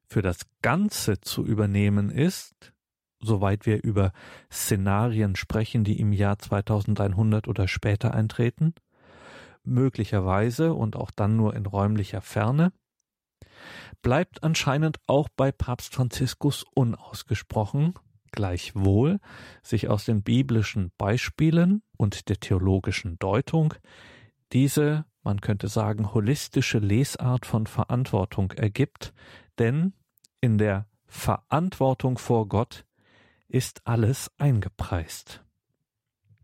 für 0.06 0.22
das 0.22 0.46
Ganze 0.62 1.20
zu 1.20 1.44
übernehmen 1.44 2.08
ist, 2.08 2.72
soweit 3.20 3.66
wir 3.66 3.82
über 3.82 4.12
Szenarien 4.50 5.36
sprechen, 5.36 5.84
die 5.84 6.00
im 6.00 6.12
Jahr 6.12 6.38
2100 6.38 7.48
oder 7.48 7.68
später 7.68 8.14
eintreten, 8.14 8.74
möglicherweise 9.64 10.74
und 10.74 10.96
auch 10.96 11.10
dann 11.10 11.36
nur 11.36 11.54
in 11.54 11.66
räumlicher 11.66 12.20
Ferne, 12.20 12.72
bleibt 14.02 14.42
anscheinend 14.42 14.98
auch 15.06 15.28
bei 15.28 15.52
Papst 15.52 15.94
Franziskus 15.94 16.64
unausgesprochen, 16.74 17.94
gleichwohl 18.30 19.20
sich 19.62 19.88
aus 19.88 20.04
den 20.04 20.22
biblischen 20.22 20.92
Beispielen 20.96 21.82
und 21.96 22.28
der 22.28 22.38
theologischen 22.38 23.18
Deutung 23.18 23.74
diese, 24.52 25.04
man 25.22 25.40
könnte 25.40 25.68
sagen, 25.68 26.14
holistische 26.14 26.78
Lesart 26.78 27.44
von 27.44 27.66
Verantwortung 27.66 28.52
ergibt, 28.52 29.12
denn 29.58 29.92
in 30.40 30.58
der 30.58 30.86
Verantwortung 31.06 32.18
vor 32.18 32.48
Gott 32.48 32.84
ist 33.48 33.86
alles 33.86 34.30
eingepreist. 34.38 35.44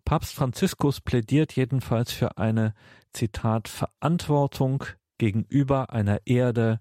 Papst 0.05 0.35
Franziskus 0.35 1.01
plädiert 1.01 1.55
jedenfalls 1.55 2.13
für 2.13 2.37
eine, 2.37 2.75
Zitat, 3.13 3.69
Verantwortung 3.69 4.85
gegenüber 5.19 5.91
einer 5.91 6.27
Erde, 6.27 6.81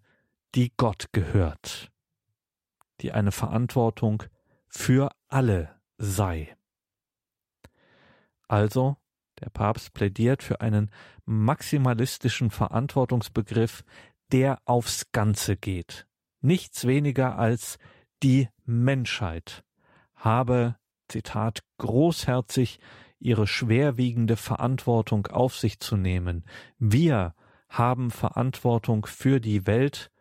die 0.56 0.74
Gott 0.76 1.08
gehört, 1.12 1.92
die 3.02 3.12
eine 3.12 3.32
Verantwortung 3.32 4.24
für 4.68 5.10
alle 5.28 5.80
sei. 5.98 6.56
Also, 8.48 8.98
der 9.40 9.50
Papst 9.50 9.94
plädiert 9.94 10.44
für 10.44 10.62
einen 10.62 10.92
maximalistischen 11.26 12.50
Verantwortungsbegriff, 12.50 13.84
der 14.32 14.60
aufs 14.66 15.12
Ganze 15.12 15.56
geht. 15.56 16.08
Nichts 16.42 16.86
weniger 16.86 17.38
als 17.38 17.78
die 18.22 18.50
Menschheit 18.66 19.64
habe, 20.24 20.78
Zitat, 21.08 21.64
großherzig 21.78 22.80
ihre 23.20 23.48
schwerwiegende 23.48 24.36
Verantwortung 24.36 25.28
auf 25.28 25.58
sich 25.58 25.80
zu 25.80 25.96
nehmen. 25.96 26.46
Wir 26.78 27.36
haben 27.70 28.12
Verantwortung 28.12 29.06
für 29.06 29.40
die 29.40 29.66
Welt, 29.66 30.12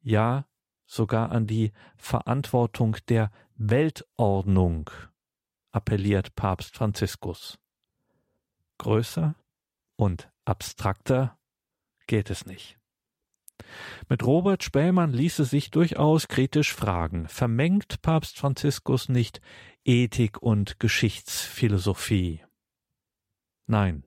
ja 0.00 0.46
sogar 0.86 1.32
an 1.32 1.46
die 1.46 1.72
Verantwortung 1.96 2.96
der 3.08 3.30
Weltordnung, 3.56 4.90
appelliert 5.70 6.34
Papst 6.34 6.76
Franziskus. 6.76 7.58
Größer 8.78 9.34
und 9.96 10.30
abstrakter 10.44 11.38
geht 12.06 12.30
es 12.30 12.46
nicht. 12.46 12.78
Mit 14.08 14.24
Robert 14.24 14.62
Spähmann 14.62 15.12
ließe 15.12 15.44
sich 15.44 15.70
durchaus 15.70 16.28
kritisch 16.28 16.72
fragen, 16.72 17.28
vermengt 17.28 18.02
Papst 18.02 18.38
Franziskus 18.38 19.08
nicht 19.08 19.40
Ethik 19.84 20.40
und 20.42 20.78
Geschichtsphilosophie? 20.80 22.44
Nein, 23.66 24.04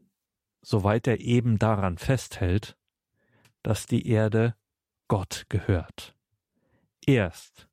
soweit 0.62 1.08
er 1.08 1.20
eben 1.20 1.60
daran 1.60 1.98
festhält, 1.98 2.78
dass 3.64 3.86
die 3.86 4.08
Erde 4.08 4.56
Gott 5.08 5.46
gehört. 5.50 6.16
Erst 7.06 7.68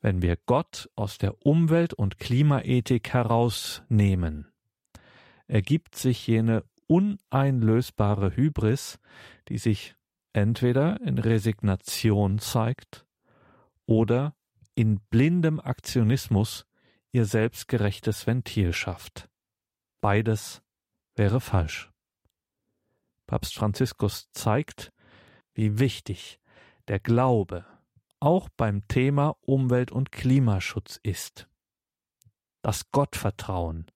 wenn 0.00 0.22
wir 0.22 0.36
Gott 0.46 0.88
aus 0.96 1.18
der 1.18 1.44
Umwelt- 1.44 1.94
und 1.94 2.18
Klimaethik 2.18 3.12
herausnehmen, 3.12 4.50
ergibt 5.46 5.94
sich 5.94 6.26
jene 6.26 6.64
uneinlösbare 6.86 8.34
Hybris, 8.34 8.98
die 9.48 9.58
sich 9.58 9.94
entweder 10.32 11.00
in 11.00 11.18
Resignation 11.18 12.38
zeigt 12.38 13.06
oder 13.86 14.34
in 14.74 15.00
blindem 15.10 15.60
Aktionismus 15.60 16.66
ihr 17.12 17.24
selbstgerechtes 17.24 18.26
Ventil 18.26 18.72
schafft. 18.72 19.28
Beides 20.00 20.62
wäre 21.16 21.40
falsch. 21.40 21.90
Papst 23.26 23.54
Franziskus 23.54 24.30
zeigt, 24.32 24.92
wie 25.54 25.78
wichtig 25.78 26.40
der 26.88 27.00
Glaube 27.00 27.64
auch 28.20 28.48
beim 28.50 28.86
Thema 28.86 29.36
Umwelt- 29.40 29.92
und 29.92 30.12
Klimaschutz 30.12 31.00
ist. 31.02 31.48
Das 32.62 32.90
Gottvertrauen, 32.90 33.86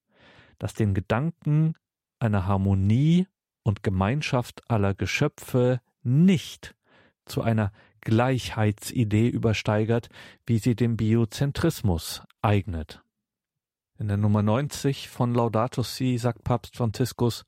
das 0.59 0.75
den 0.75 0.94
Gedanken 0.94 1.75
einer 2.18 2.47
Harmonie 2.47 3.27
und 3.62 3.83
Gemeinschaft 3.83 4.68
aller 4.70 4.94
Geschöpfe 4.94 5.81
nicht 6.05 6.75
zu 7.25 7.43
einer 7.43 7.73
Gleichheitsidee 8.03 9.29
übersteigert, 9.29 10.09
wie 10.47 10.59
sie 10.59 10.77
dem 10.77 10.97
Biozentrismus 10.97 12.23
eignet. 12.43 13.03
In 13.99 14.09
der 14.09 14.17
Nummer 14.17 14.43
90 14.43 15.09
von 15.09 15.35
Laudato 15.35 15.83
Si 15.83 16.19
sagt 16.19 16.45
Papst 16.45 16.77
Franziskus, 16.77 17.47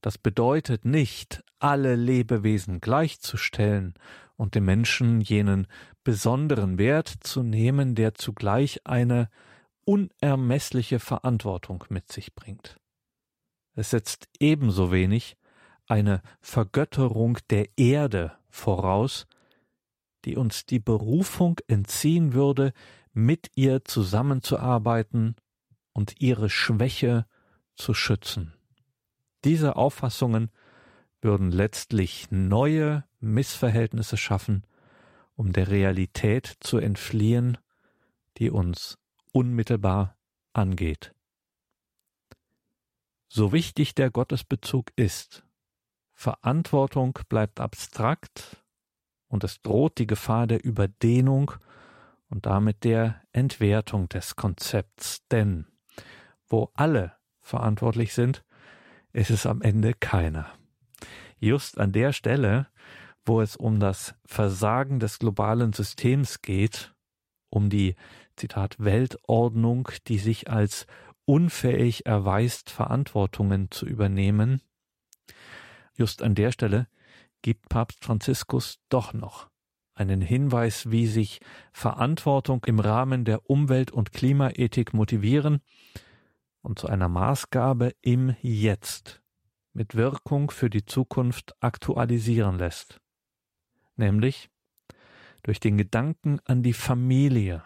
das 0.00 0.18
bedeutet 0.18 0.84
nicht, 0.84 1.44
alle 1.60 1.94
Lebewesen 1.94 2.80
gleichzustellen 2.80 3.94
und 4.36 4.56
dem 4.56 4.64
Menschen 4.64 5.20
jenen 5.20 5.68
besonderen 6.02 6.78
Wert 6.78 7.08
zu 7.20 7.44
nehmen, 7.44 7.94
der 7.94 8.14
zugleich 8.14 8.80
eine 8.84 9.28
unermessliche 9.84 10.98
Verantwortung 10.98 11.84
mit 11.88 12.10
sich 12.10 12.34
bringt. 12.34 12.80
Es 13.74 13.90
setzt 13.90 14.28
ebenso 14.40 14.90
wenig 14.90 15.36
eine 15.86 16.22
Vergötterung 16.40 17.38
der 17.50 17.66
Erde 17.76 18.32
voraus, 18.48 19.26
die 20.24 20.36
uns 20.36 20.66
die 20.66 20.78
Berufung 20.78 21.58
entziehen 21.66 22.32
würde, 22.34 22.72
mit 23.12 23.50
ihr 23.54 23.84
zusammenzuarbeiten 23.84 25.36
und 25.92 26.20
ihre 26.20 26.48
Schwäche 26.48 27.26
zu 27.74 27.94
schützen. 27.94 28.54
Diese 29.44 29.76
Auffassungen 29.76 30.50
würden 31.20 31.50
letztlich 31.50 32.30
neue 32.30 33.04
Missverhältnisse 33.20 34.16
schaffen, 34.16 34.66
um 35.34 35.52
der 35.52 35.68
Realität 35.68 36.56
zu 36.60 36.78
entfliehen, 36.78 37.58
die 38.38 38.50
uns 38.50 38.98
unmittelbar 39.32 40.16
angeht. 40.52 41.14
So 43.28 43.52
wichtig 43.52 43.94
der 43.94 44.10
Gottesbezug 44.10 44.92
ist, 44.96 45.44
Verantwortung 46.22 47.18
bleibt 47.28 47.58
abstrakt 47.58 48.62
und 49.26 49.42
es 49.42 49.60
droht 49.60 49.98
die 49.98 50.06
Gefahr 50.06 50.46
der 50.46 50.64
Überdehnung 50.64 51.50
und 52.28 52.46
damit 52.46 52.84
der 52.84 53.20
Entwertung 53.32 54.08
des 54.08 54.36
Konzepts, 54.36 55.26
denn 55.32 55.66
wo 56.48 56.70
alle 56.74 57.16
verantwortlich 57.40 58.14
sind, 58.14 58.44
ist 59.12 59.30
es 59.30 59.46
am 59.46 59.62
Ende 59.62 59.94
keiner. 59.94 60.46
Just 61.40 61.80
an 61.80 61.90
der 61.90 62.12
Stelle, 62.12 62.68
wo 63.24 63.40
es 63.40 63.56
um 63.56 63.80
das 63.80 64.14
Versagen 64.24 65.00
des 65.00 65.18
globalen 65.18 65.72
Systems 65.72 66.40
geht, 66.40 66.94
um 67.50 67.68
die 67.68 67.96
Zitat 68.36 68.76
Weltordnung, 68.78 69.88
die 70.06 70.18
sich 70.18 70.48
als 70.48 70.86
unfähig 71.24 72.06
erweist, 72.06 72.70
Verantwortungen 72.70 73.72
zu 73.72 73.86
übernehmen, 73.86 74.62
just 75.96 76.22
an 76.22 76.34
der 76.34 76.52
Stelle 76.52 76.88
gibt 77.42 77.68
Papst 77.68 78.04
Franziskus 78.04 78.78
doch 78.88 79.12
noch 79.12 79.50
einen 79.94 80.20
Hinweis, 80.20 80.90
wie 80.90 81.06
sich 81.06 81.40
Verantwortung 81.72 82.64
im 82.64 82.80
Rahmen 82.80 83.24
der 83.24 83.48
Umwelt- 83.48 83.90
und 83.90 84.12
Klimaethik 84.12 84.94
motivieren 84.94 85.60
und 86.62 86.78
zu 86.78 86.88
einer 86.88 87.08
Maßgabe 87.08 87.94
im 88.00 88.34
Jetzt 88.40 89.22
mit 89.72 89.94
Wirkung 89.94 90.50
für 90.50 90.70
die 90.70 90.84
Zukunft 90.84 91.54
aktualisieren 91.60 92.58
lässt, 92.58 93.00
nämlich 93.96 94.50
durch 95.42 95.60
den 95.60 95.76
Gedanken 95.76 96.40
an 96.44 96.62
die 96.62 96.72
Familie 96.72 97.64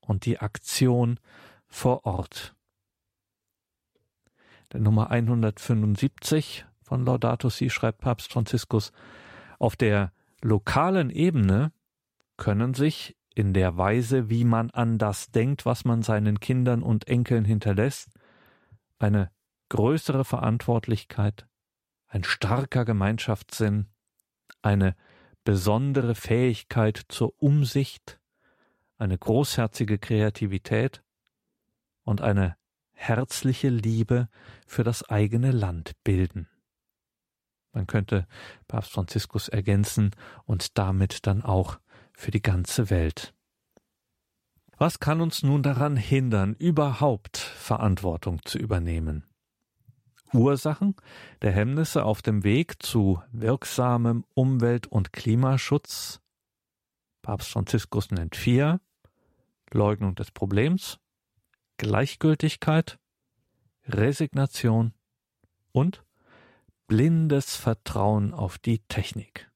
und 0.00 0.24
die 0.24 0.38
Aktion 0.38 1.20
vor 1.66 2.04
Ort. 2.06 2.54
Der 4.72 4.80
Nummer 4.80 5.10
175 5.10 6.64
von 6.90 7.06
Laudato 7.06 7.48
Si 7.50 7.70
schreibt 7.70 8.00
Papst 8.00 8.32
Franziskus, 8.32 8.90
auf 9.60 9.76
der 9.76 10.12
lokalen 10.42 11.08
Ebene 11.08 11.70
können 12.36 12.74
sich 12.74 13.16
in 13.32 13.54
der 13.54 13.76
Weise, 13.76 14.28
wie 14.28 14.42
man 14.42 14.72
an 14.72 14.98
das 14.98 15.30
denkt, 15.30 15.64
was 15.64 15.84
man 15.84 16.02
seinen 16.02 16.40
Kindern 16.40 16.82
und 16.82 17.06
Enkeln 17.06 17.44
hinterlässt, 17.44 18.10
eine 18.98 19.30
größere 19.68 20.24
Verantwortlichkeit, 20.24 21.46
ein 22.08 22.24
starker 22.24 22.84
Gemeinschaftssinn, 22.84 23.86
eine 24.60 24.96
besondere 25.44 26.16
Fähigkeit 26.16 27.00
zur 27.06 27.40
Umsicht, 27.40 28.18
eine 28.98 29.16
großherzige 29.16 30.00
Kreativität 30.00 31.04
und 32.02 32.20
eine 32.20 32.56
herzliche 32.94 33.68
Liebe 33.68 34.28
für 34.66 34.82
das 34.82 35.08
eigene 35.08 35.52
Land 35.52 35.92
bilden. 36.02 36.49
Man 37.72 37.86
könnte 37.86 38.26
Papst 38.68 38.92
Franziskus 38.92 39.48
ergänzen 39.48 40.10
und 40.44 40.78
damit 40.78 41.26
dann 41.26 41.42
auch 41.42 41.78
für 42.12 42.30
die 42.30 42.42
ganze 42.42 42.90
Welt. 42.90 43.34
Was 44.76 44.98
kann 44.98 45.20
uns 45.20 45.42
nun 45.42 45.62
daran 45.62 45.96
hindern, 45.96 46.54
überhaupt 46.54 47.36
Verantwortung 47.36 48.40
zu 48.44 48.58
übernehmen? 48.58 49.24
Ursachen 50.32 50.94
der 51.42 51.52
Hemmnisse 51.52 52.04
auf 52.04 52.22
dem 52.22 52.44
Weg 52.44 52.82
zu 52.82 53.22
wirksamem 53.32 54.24
Umwelt- 54.34 54.86
und 54.86 55.12
Klimaschutz? 55.12 56.20
Papst 57.22 57.50
Franziskus 57.50 58.10
nennt 58.10 58.36
vier. 58.36 58.80
Leugnung 59.72 60.14
des 60.14 60.30
Problems, 60.30 60.98
Gleichgültigkeit, 61.76 62.98
Resignation 63.86 64.94
und 65.72 66.04
blindes 66.90 67.54
Vertrauen 67.54 68.34
auf 68.34 68.58
die 68.58 68.80
Technik. 68.80 69.48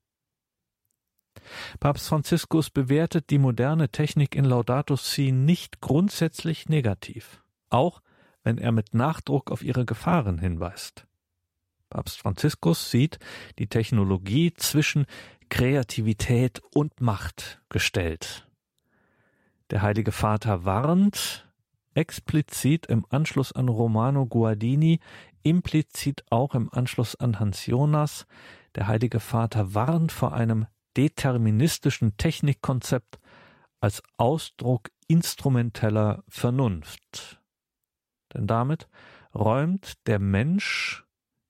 Papst 1.81 2.07
Franziskus 2.07 2.71
bewertet 2.71 3.31
die 3.31 3.39
moderne 3.39 3.89
Technik 3.89 4.37
in 4.37 4.45
Laudato 4.45 4.95
Si 4.95 5.33
nicht 5.33 5.81
grundsätzlich 5.81 6.69
negativ, 6.69 7.43
auch 7.71 8.03
wenn 8.45 8.57
er 8.57 8.71
mit 8.71 8.95
Nachdruck 8.95 9.51
auf 9.51 9.65
ihre 9.65 9.85
Gefahren 9.85 10.39
hinweist. 10.39 11.09
Papst 11.91 12.21
Franziskus 12.21 12.93
sieht 12.93 13.19
die 13.59 13.67
Technologie 13.67 14.55
zwischen 14.55 15.05
Kreativität 15.49 16.63
und 16.73 17.01
Macht 17.01 17.61
gestellt. 17.69 18.47
Der 19.71 19.83
Heilige 19.83 20.13
Vater 20.13 20.65
warnt 20.65 21.49
explizit 21.95 22.87
im 22.87 23.07
Anschluss 23.09 23.53
an 23.53 23.69
Romano 23.69 24.27
Guardini, 24.27 25.01
implizit 25.45 26.25
auch 26.31 26.55
im 26.55 26.73
Anschluss 26.73 27.15
an 27.15 27.39
Hans 27.39 27.67
Jonas. 27.67 28.27
Der 28.75 28.89
Heilige 28.89 29.21
Vater 29.21 29.75
warnt 29.75 30.11
vor 30.11 30.33
einem 30.33 30.67
deterministischen 30.97 32.17
Technikkonzept 32.17 33.21
als 33.81 34.03
Ausdruck 34.17 34.91
instrumenteller 35.07 36.25
Vernunft. 36.29 37.41
Denn 38.33 38.47
damit 38.47 38.89
räumt 39.35 39.95
der 40.07 40.19
Mensch 40.19 41.05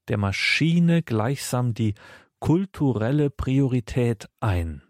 der 0.08 0.18
Maschine 0.18 1.02
gleichsam 1.02 1.72
die 1.72 1.94
kulturelle 2.40 3.30
Priorität 3.30 4.28
ein. 4.40 4.83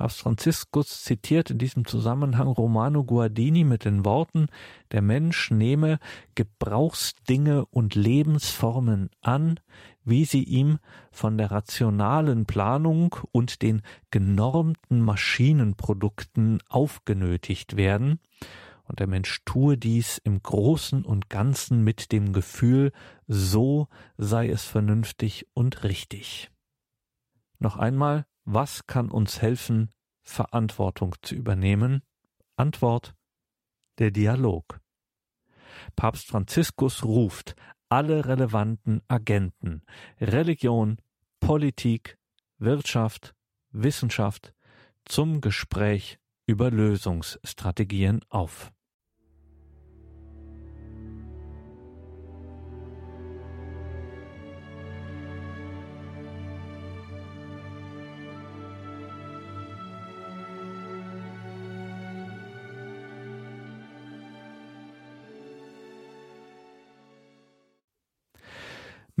Papst 0.00 0.22
Franziskus 0.22 1.04
zitiert 1.04 1.50
in 1.50 1.58
diesem 1.58 1.84
Zusammenhang 1.84 2.48
Romano 2.48 3.04
Guardini 3.04 3.64
mit 3.64 3.84
den 3.84 4.06
Worten 4.06 4.46
Der 4.92 5.02
Mensch 5.02 5.50
nehme 5.50 5.98
Gebrauchsdinge 6.34 7.66
und 7.66 7.94
Lebensformen 7.96 9.10
an, 9.20 9.60
wie 10.02 10.24
sie 10.24 10.42
ihm 10.42 10.78
von 11.12 11.36
der 11.36 11.50
rationalen 11.50 12.46
Planung 12.46 13.14
und 13.30 13.60
den 13.60 13.82
genormten 14.10 15.02
Maschinenprodukten 15.02 16.62
aufgenötigt 16.70 17.76
werden, 17.76 18.20
und 18.84 19.00
der 19.00 19.06
Mensch 19.06 19.42
tue 19.44 19.76
dies 19.76 20.16
im 20.16 20.42
Großen 20.42 21.04
und 21.04 21.28
Ganzen 21.28 21.84
mit 21.84 22.10
dem 22.10 22.32
Gefühl, 22.32 22.90
so 23.28 23.86
sei 24.16 24.48
es 24.48 24.64
vernünftig 24.64 25.46
und 25.52 25.84
richtig. 25.84 26.50
Noch 27.58 27.76
einmal 27.76 28.24
was 28.52 28.86
kann 28.86 29.10
uns 29.10 29.40
helfen, 29.40 29.90
Verantwortung 30.22 31.14
zu 31.22 31.36
übernehmen? 31.36 32.02
Antwort 32.56 33.14
der 33.98 34.10
Dialog. 34.10 34.80
Papst 35.94 36.26
Franziskus 36.26 37.04
ruft 37.04 37.54
alle 37.88 38.26
relevanten 38.26 39.02
Agenten 39.08 39.82
Religion, 40.20 40.98
Politik, 41.38 42.18
Wirtschaft, 42.58 43.34
Wissenschaft 43.70 44.52
zum 45.04 45.40
Gespräch 45.40 46.18
über 46.46 46.70
Lösungsstrategien 46.70 48.20
auf. 48.30 48.72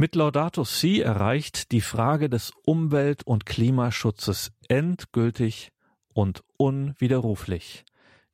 Mit 0.00 0.14
Laudato 0.14 0.64
Si 0.64 1.02
erreicht 1.02 1.72
die 1.72 1.82
Frage 1.82 2.30
des 2.30 2.52
Umwelt- 2.64 3.22
und 3.22 3.44
Klimaschutzes 3.44 4.50
endgültig 4.66 5.72
und 6.14 6.42
unwiderruflich 6.56 7.84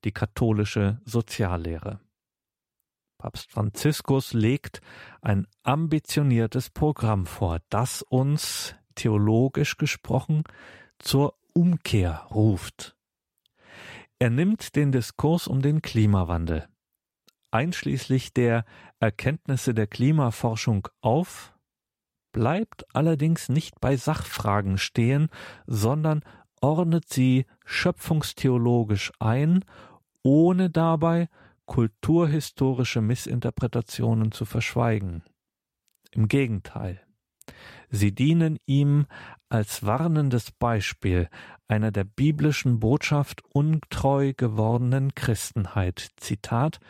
die 0.05 0.12
katholische 0.12 1.01
Soziallehre. 1.05 1.99
Papst 3.19 3.51
Franziskus 3.51 4.33
legt 4.33 4.81
ein 5.23 5.49
ambitioniertes 5.64 6.71
Programm 6.71 7.27
vor, 7.27 7.59
das 7.69 8.03
uns, 8.03 8.77
theologisch 8.95 9.77
gesprochen, 9.77 10.45
zur 11.01 11.37
Umkehr 11.53 12.29
ruft. 12.31 12.97
Er 14.21 14.31
nimmt 14.31 14.77
den 14.77 14.93
Diskurs 14.93 15.49
um 15.49 15.62
den 15.62 15.83
Klimawandel, 15.83 16.69
einschließlich 17.51 18.33
der 18.33 18.64
Erkenntnisse 19.01 19.75
der 19.75 19.89
Klimaforschung 19.89 20.87
auf, 21.01 21.53
bleibt 22.37 22.84
allerdings 22.95 23.49
nicht 23.49 23.80
bei 23.80 23.97
Sachfragen 23.97 24.76
stehen, 24.76 25.30
sondern 25.66 26.22
ordnet 26.61 27.09
sie 27.09 27.47
schöpfungstheologisch 27.64 29.11
ein, 29.18 29.64
ohne 30.22 30.68
dabei 30.68 31.30
kulturhistorische 31.64 33.01
Missinterpretationen 33.01 34.32
zu 34.32 34.45
verschweigen. 34.45 35.22
Im 36.11 36.28
Gegenteil. 36.28 37.01
Sie 37.89 38.14
dienen 38.14 38.59
ihm 38.66 39.07
als 39.49 39.87
warnendes 39.87 40.51
Beispiel 40.51 41.30
einer 41.68 41.91
der 41.91 42.05
biblischen 42.05 42.80
Botschaft 42.80 43.43
untreu 43.55 44.34
gewordenen 44.37 45.14
Christenheit. 45.14 46.11
Zitat 46.16 46.80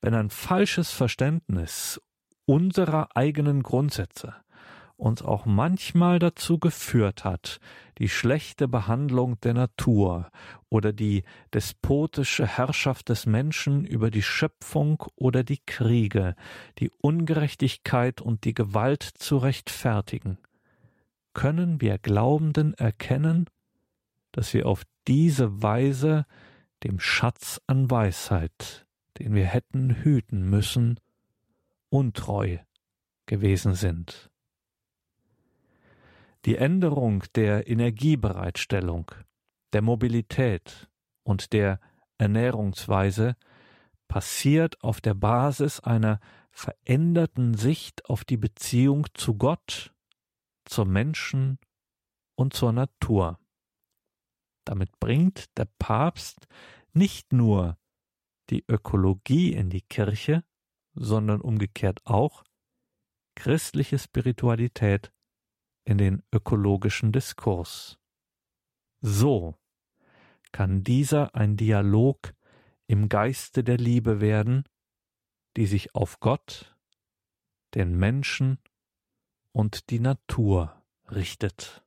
Wenn 0.00 0.14
ein 0.14 0.30
falsches 0.30 0.90
Verständnis 0.90 2.00
unserer 2.46 3.16
eigenen 3.16 3.62
Grundsätze 3.62 4.34
uns 4.96 5.22
auch 5.22 5.44
manchmal 5.44 6.18
dazu 6.18 6.58
geführt 6.58 7.24
hat, 7.24 7.58
die 7.98 8.08
schlechte 8.08 8.68
Behandlung 8.68 9.40
der 9.40 9.54
Natur 9.54 10.30
oder 10.68 10.92
die 10.92 11.24
despotische 11.52 12.46
Herrschaft 12.46 13.08
des 13.08 13.26
Menschen 13.26 13.84
über 13.84 14.10
die 14.10 14.22
Schöpfung 14.22 15.04
oder 15.16 15.44
die 15.44 15.60
Kriege, 15.66 16.34
die 16.78 16.90
Ungerechtigkeit 16.90 18.20
und 18.20 18.44
die 18.44 18.54
Gewalt 18.54 19.02
zu 19.02 19.38
rechtfertigen, 19.38 20.38
können 21.32 21.80
wir 21.80 21.98
Glaubenden 21.98 22.74
erkennen, 22.74 23.50
dass 24.32 24.54
wir 24.54 24.66
auf 24.66 24.82
diese 25.06 25.62
Weise 25.62 26.26
dem 26.82 27.00
Schatz 27.00 27.60
an 27.66 27.90
Weisheit, 27.90 28.86
den 29.18 29.34
wir 29.34 29.46
hätten 29.46 30.02
hüten 30.02 30.48
müssen, 30.48 31.00
untreu 31.88 32.58
gewesen 33.26 33.74
sind. 33.74 34.30
Die 36.44 36.56
Änderung 36.56 37.24
der 37.34 37.68
Energiebereitstellung, 37.68 39.10
der 39.72 39.80
Mobilität 39.80 40.90
und 41.22 41.54
der 41.54 41.80
Ernährungsweise 42.18 43.36
passiert 44.08 44.82
auf 44.82 45.00
der 45.00 45.14
Basis 45.14 45.80
einer 45.80 46.20
veränderten 46.50 47.54
Sicht 47.54 48.04
auf 48.04 48.24
die 48.24 48.36
Beziehung 48.36 49.06
zu 49.14 49.36
Gott, 49.36 49.94
zum 50.66 50.92
Menschen 50.92 51.58
und 52.36 52.52
zur 52.52 52.72
Natur. 52.72 53.38
Damit 54.66 55.00
bringt 55.00 55.46
der 55.56 55.68
Papst 55.78 56.46
nicht 56.92 57.32
nur 57.32 57.78
die 58.50 58.64
Ökologie 58.68 59.54
in 59.54 59.70
die 59.70 59.82
Kirche, 59.82 60.44
sondern 60.94 61.40
umgekehrt 61.40 62.00
auch 62.04 62.44
christliche 63.34 63.98
Spiritualität 63.98 65.13
in 65.84 65.98
den 65.98 66.22
ökologischen 66.32 67.12
Diskurs. 67.12 67.98
So 69.00 69.54
kann 70.52 70.82
dieser 70.82 71.34
ein 71.34 71.56
Dialog 71.56 72.34
im 72.86 73.08
Geiste 73.08 73.64
der 73.64 73.76
Liebe 73.76 74.20
werden, 74.20 74.64
die 75.56 75.66
sich 75.66 75.94
auf 75.94 76.20
Gott, 76.20 76.76
den 77.74 77.96
Menschen 77.96 78.58
und 79.52 79.90
die 79.90 80.00
Natur 80.00 80.82
richtet. 81.10 81.83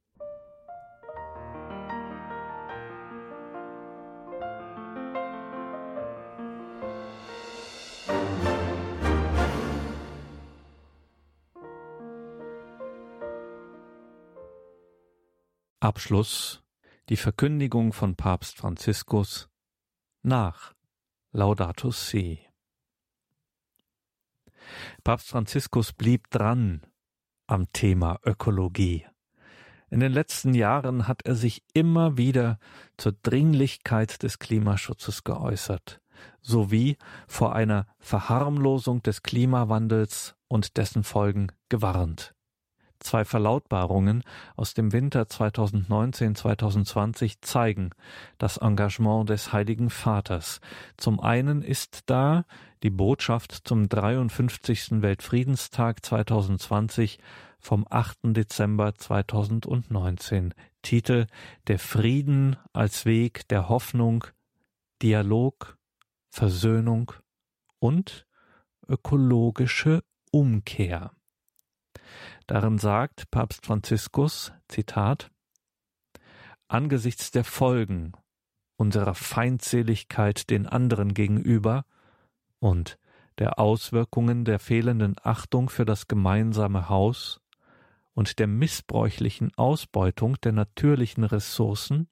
Abschluss 15.88 16.61
die 17.07 17.15
Verkündigung 17.15 17.93
von 17.93 18.17
Papst 18.17 18.57
Franziskus 18.57 19.47
nach 20.21 20.73
Laudato 21.31 21.91
Si. 21.91 22.41
Papst 25.05 25.29
Franziskus 25.29 25.93
blieb 25.93 26.29
dran 26.29 26.81
am 27.47 27.71
Thema 27.71 28.19
Ökologie. 28.25 29.05
In 29.89 30.01
den 30.01 30.11
letzten 30.11 30.53
Jahren 30.53 31.07
hat 31.07 31.21
er 31.21 31.35
sich 31.35 31.63
immer 31.73 32.17
wieder 32.17 32.59
zur 32.97 33.13
Dringlichkeit 33.23 34.23
des 34.23 34.39
Klimaschutzes 34.39 35.23
geäußert, 35.23 36.01
sowie 36.41 36.97
vor 37.29 37.55
einer 37.55 37.88
Verharmlosung 37.99 39.03
des 39.03 39.23
Klimawandels 39.23 40.35
und 40.49 40.75
dessen 40.75 41.05
Folgen 41.05 41.53
gewarnt. 41.69 42.35
Zwei 42.99 43.25
Verlautbarungen 43.25 44.23
aus 44.55 44.73
dem 44.73 44.91
Winter 44.91 45.23
2019-2020 45.23 47.35
zeigen 47.41 47.91
das 48.37 48.57
Engagement 48.57 49.29
des 49.29 49.53
Heiligen 49.53 49.89
Vaters. 49.89 50.61
Zum 50.97 51.19
einen 51.19 51.61
ist 51.61 52.01
da 52.07 52.45
die 52.83 52.89
Botschaft 52.89 53.61
zum 53.63 53.89
53. 53.89 55.01
Weltfriedenstag 55.01 56.05
2020 56.05 57.19
vom 57.59 57.85
8. 57.89 58.17
Dezember 58.23 58.95
2019. 58.95 60.53
Titel 60.81 61.27
Der 61.67 61.79
Frieden 61.79 62.57
als 62.73 63.05
Weg 63.05 63.47
der 63.49 63.69
Hoffnung, 63.69 64.25
Dialog, 65.01 65.77
Versöhnung 66.29 67.11
und 67.79 68.25
ökologische 68.87 70.03
Umkehr. 70.31 71.11
Darin 72.47 72.77
sagt 72.77 73.29
Papst 73.29 73.65
Franziskus, 73.65 74.53
Zitat, 74.69 75.29
Angesichts 76.69 77.29
der 77.31 77.43
Folgen 77.43 78.13
unserer 78.77 79.15
Feindseligkeit 79.15 80.49
den 80.49 80.65
anderen 80.65 81.13
gegenüber 81.13 81.83
und 82.59 82.97
der 83.37 83.59
Auswirkungen 83.59 84.45
der 84.45 84.59
fehlenden 84.59 85.15
Achtung 85.21 85.69
für 85.69 85.83
das 85.83 86.07
gemeinsame 86.07 86.87
Haus 86.87 87.41
und 88.13 88.39
der 88.39 88.47
missbräuchlichen 88.47 89.53
Ausbeutung 89.55 90.39
der 90.39 90.53
natürlichen 90.53 91.25
Ressourcen, 91.25 92.07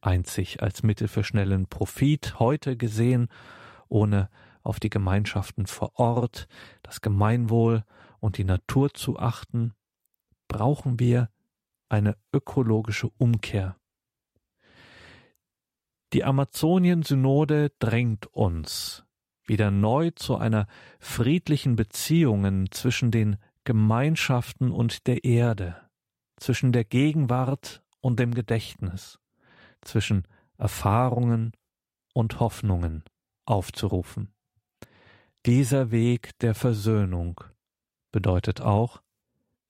einzig 0.00 0.62
als 0.62 0.82
Mittel 0.82 1.08
für 1.08 1.24
schnellen 1.24 1.66
Profit, 1.66 2.38
heute 2.38 2.78
gesehen, 2.78 3.28
ohne 3.88 4.30
auf 4.62 4.80
die 4.80 4.90
Gemeinschaften 4.90 5.66
vor 5.66 5.98
Ort, 5.98 6.48
das 6.82 7.02
Gemeinwohl 7.02 7.84
und 8.22 8.38
die 8.38 8.44
Natur 8.44 8.94
zu 8.94 9.18
achten, 9.18 9.74
brauchen 10.46 11.00
wir 11.00 11.28
eine 11.88 12.16
ökologische 12.32 13.10
Umkehr. 13.18 13.76
Die 16.12 16.24
Amazonien-Synode 16.24 17.72
drängt 17.78 18.26
uns 18.28 19.04
wieder 19.44 19.70
neu 19.70 20.10
zu 20.10 20.36
einer 20.36 20.68
friedlichen 21.00 21.74
Beziehungen 21.74 22.70
zwischen 22.70 23.10
den 23.10 23.38
Gemeinschaften 23.64 24.70
und 24.70 25.06
der 25.06 25.24
Erde, 25.24 25.76
zwischen 26.36 26.72
der 26.72 26.84
Gegenwart 26.84 27.82
und 28.00 28.20
dem 28.20 28.34
Gedächtnis, 28.34 29.18
zwischen 29.80 30.28
Erfahrungen 30.58 31.52
und 32.14 32.38
Hoffnungen 32.38 33.02
aufzurufen. 33.46 34.32
Dieser 35.44 35.90
Weg 35.90 36.38
der 36.38 36.54
Versöhnung 36.54 37.40
bedeutet 38.12 38.60
auch, 38.60 39.02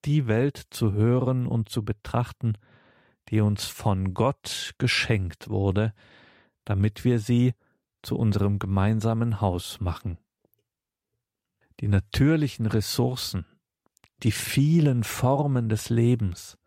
die 0.05 0.27
Welt 0.27 0.61
zu 0.71 0.93
hören 0.93 1.47
und 1.47 1.69
zu 1.69 1.85
betrachten, 1.85 2.59
die 3.29 3.41
uns 3.41 3.67
von 3.67 4.15
Gott 4.15 4.75
geschenkt 4.79 5.49
wurde, 5.49 5.95
damit 6.65 7.05
wir 7.05 7.19
sie 7.19 7.55
zu 8.03 8.19
unserem 8.19 8.59
gemeinsamen 8.59 9.41
Haus 9.41 9.81
machen. 9.81 10.19
Die 11.81 11.89
natürlichen 11.89 12.67
Ressourcen, 12.67 13.47
die 14.23 14.33
vielen 14.33 15.05
Formen 15.05 15.69
des 15.69 15.89
Lebens 15.89 16.59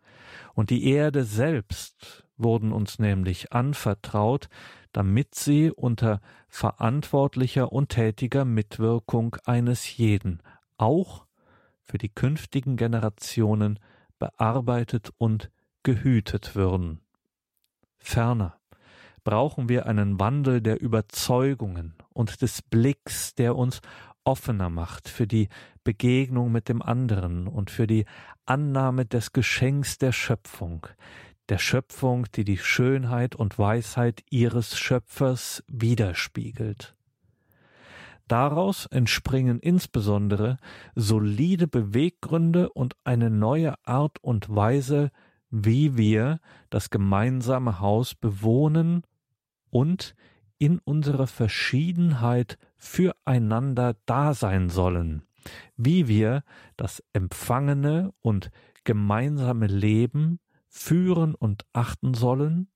und 0.54 0.70
die 0.70 0.88
Erde 0.88 1.24
selbst 1.24 2.24
wurden 2.36 2.72
uns 2.72 2.98
nämlich 2.98 3.52
anvertraut, 3.52 4.48
damit 4.92 5.34
sie 5.34 5.70
unter 5.70 6.20
verantwortlicher 6.48 7.72
und 7.72 7.90
tätiger 7.90 8.44
Mitwirkung 8.44 9.36
eines 9.44 9.96
jeden, 9.96 10.42
auch 10.78 11.25
für 11.86 11.98
die 11.98 12.08
künftigen 12.08 12.76
Generationen 12.76 13.78
bearbeitet 14.18 15.10
und 15.18 15.50
gehütet 15.82 16.54
würden. 16.56 17.00
Ferner 17.98 18.58
brauchen 19.24 19.68
wir 19.68 19.86
einen 19.86 20.20
Wandel 20.20 20.60
der 20.60 20.80
Überzeugungen 20.80 21.94
und 22.12 22.42
des 22.42 22.62
Blicks, 22.62 23.34
der 23.34 23.56
uns 23.56 23.80
offener 24.24 24.70
macht 24.70 25.08
für 25.08 25.26
die 25.26 25.48
Begegnung 25.84 26.50
mit 26.50 26.68
dem 26.68 26.82
anderen 26.82 27.46
und 27.46 27.70
für 27.70 27.86
die 27.86 28.06
Annahme 28.44 29.06
des 29.06 29.32
Geschenks 29.32 29.98
der 29.98 30.12
Schöpfung, 30.12 30.86
der 31.48 31.58
Schöpfung, 31.58 32.26
die 32.34 32.44
die 32.44 32.58
Schönheit 32.58 33.36
und 33.36 33.58
Weisheit 33.58 34.24
ihres 34.30 34.76
Schöpfers 34.78 35.62
widerspiegelt. 35.68 36.95
Daraus 38.28 38.86
entspringen 38.86 39.60
insbesondere 39.60 40.56
solide 40.94 41.68
Beweggründe 41.68 42.70
und 42.70 42.96
eine 43.04 43.30
neue 43.30 43.74
Art 43.86 44.18
und 44.20 44.54
Weise, 44.54 45.10
wie 45.50 45.96
wir 45.96 46.40
das 46.68 46.90
gemeinsame 46.90 47.78
Haus 47.78 48.14
bewohnen 48.16 49.02
und 49.70 50.16
in 50.58 50.80
unserer 50.80 51.26
Verschiedenheit 51.28 52.58
füreinander 52.76 53.96
da 54.06 54.34
sein 54.34 54.70
sollen, 54.70 55.22
wie 55.76 56.08
wir 56.08 56.42
das 56.76 57.04
empfangene 57.12 58.12
und 58.22 58.50
gemeinsame 58.84 59.66
Leben 59.66 60.40
führen 60.68 61.34
und 61.34 61.64
achten 61.72 62.14
sollen, 62.14 62.68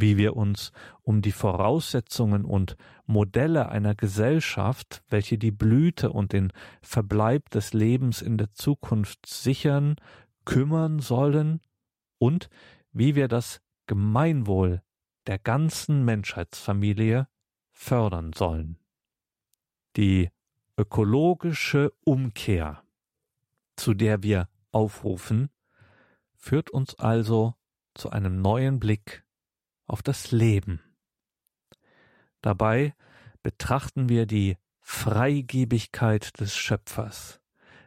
wie 0.00 0.16
wir 0.16 0.36
uns 0.36 0.72
um 1.02 1.22
die 1.22 1.32
Voraussetzungen 1.32 2.44
und 2.44 2.76
Modelle 3.06 3.68
einer 3.68 3.94
Gesellschaft, 3.94 5.02
welche 5.08 5.38
die 5.38 5.50
Blüte 5.50 6.10
und 6.10 6.32
den 6.32 6.52
Verbleib 6.82 7.50
des 7.50 7.72
Lebens 7.72 8.22
in 8.22 8.38
der 8.38 8.52
Zukunft 8.52 9.26
sichern, 9.26 9.96
kümmern 10.44 11.00
sollen 11.00 11.60
und 12.18 12.48
wie 12.92 13.14
wir 13.14 13.28
das 13.28 13.60
Gemeinwohl 13.86 14.82
der 15.26 15.38
ganzen 15.38 16.04
Menschheitsfamilie 16.04 17.28
fördern 17.70 18.32
sollen. 18.32 18.78
Die 19.96 20.30
ökologische 20.76 21.92
Umkehr, 22.04 22.82
zu 23.76 23.94
der 23.94 24.22
wir 24.22 24.48
aufrufen, 24.70 25.50
führt 26.34 26.70
uns 26.70 26.94
also 26.98 27.54
zu 27.94 28.10
einem 28.10 28.40
neuen 28.40 28.78
Blick 28.78 29.24
auf 29.88 30.02
das 30.02 30.30
Leben. 30.30 30.80
Dabei 32.42 32.94
betrachten 33.42 34.08
wir 34.08 34.26
die 34.26 34.56
Freigebigkeit 34.80 36.38
des 36.38 36.56
Schöpfers, 36.56 37.40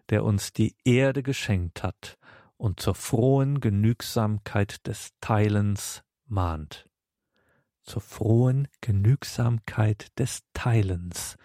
der 0.09 0.25
uns 0.25 0.51
die 0.51 0.75
Erde 0.83 1.23
geschenkt 1.23 1.83
hat 1.83 2.17
und 2.57 2.79
zur 2.79 2.95
frohen 2.95 3.59
Genügsamkeit 3.61 4.85
des 4.87 5.11
Teilens 5.21 6.03
mahnt. 6.25 6.89
Zur 7.83 8.01
frohen 8.01 8.67
Genügsamkeit 8.81 10.07
des 10.19 10.41
Teilens 10.53 11.37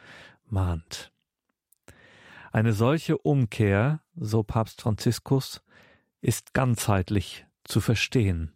mahnt. 0.45 1.13
Eine 2.53 2.73
solche 2.73 3.19
Umkehr, 3.19 4.03
so 4.15 4.43
Papst 4.43 4.83
Franziskus, 4.83 5.63
ist 6.21 6.55
ganzheitlich 6.55 7.47
zu 7.65 7.81
verstehen 7.81 8.56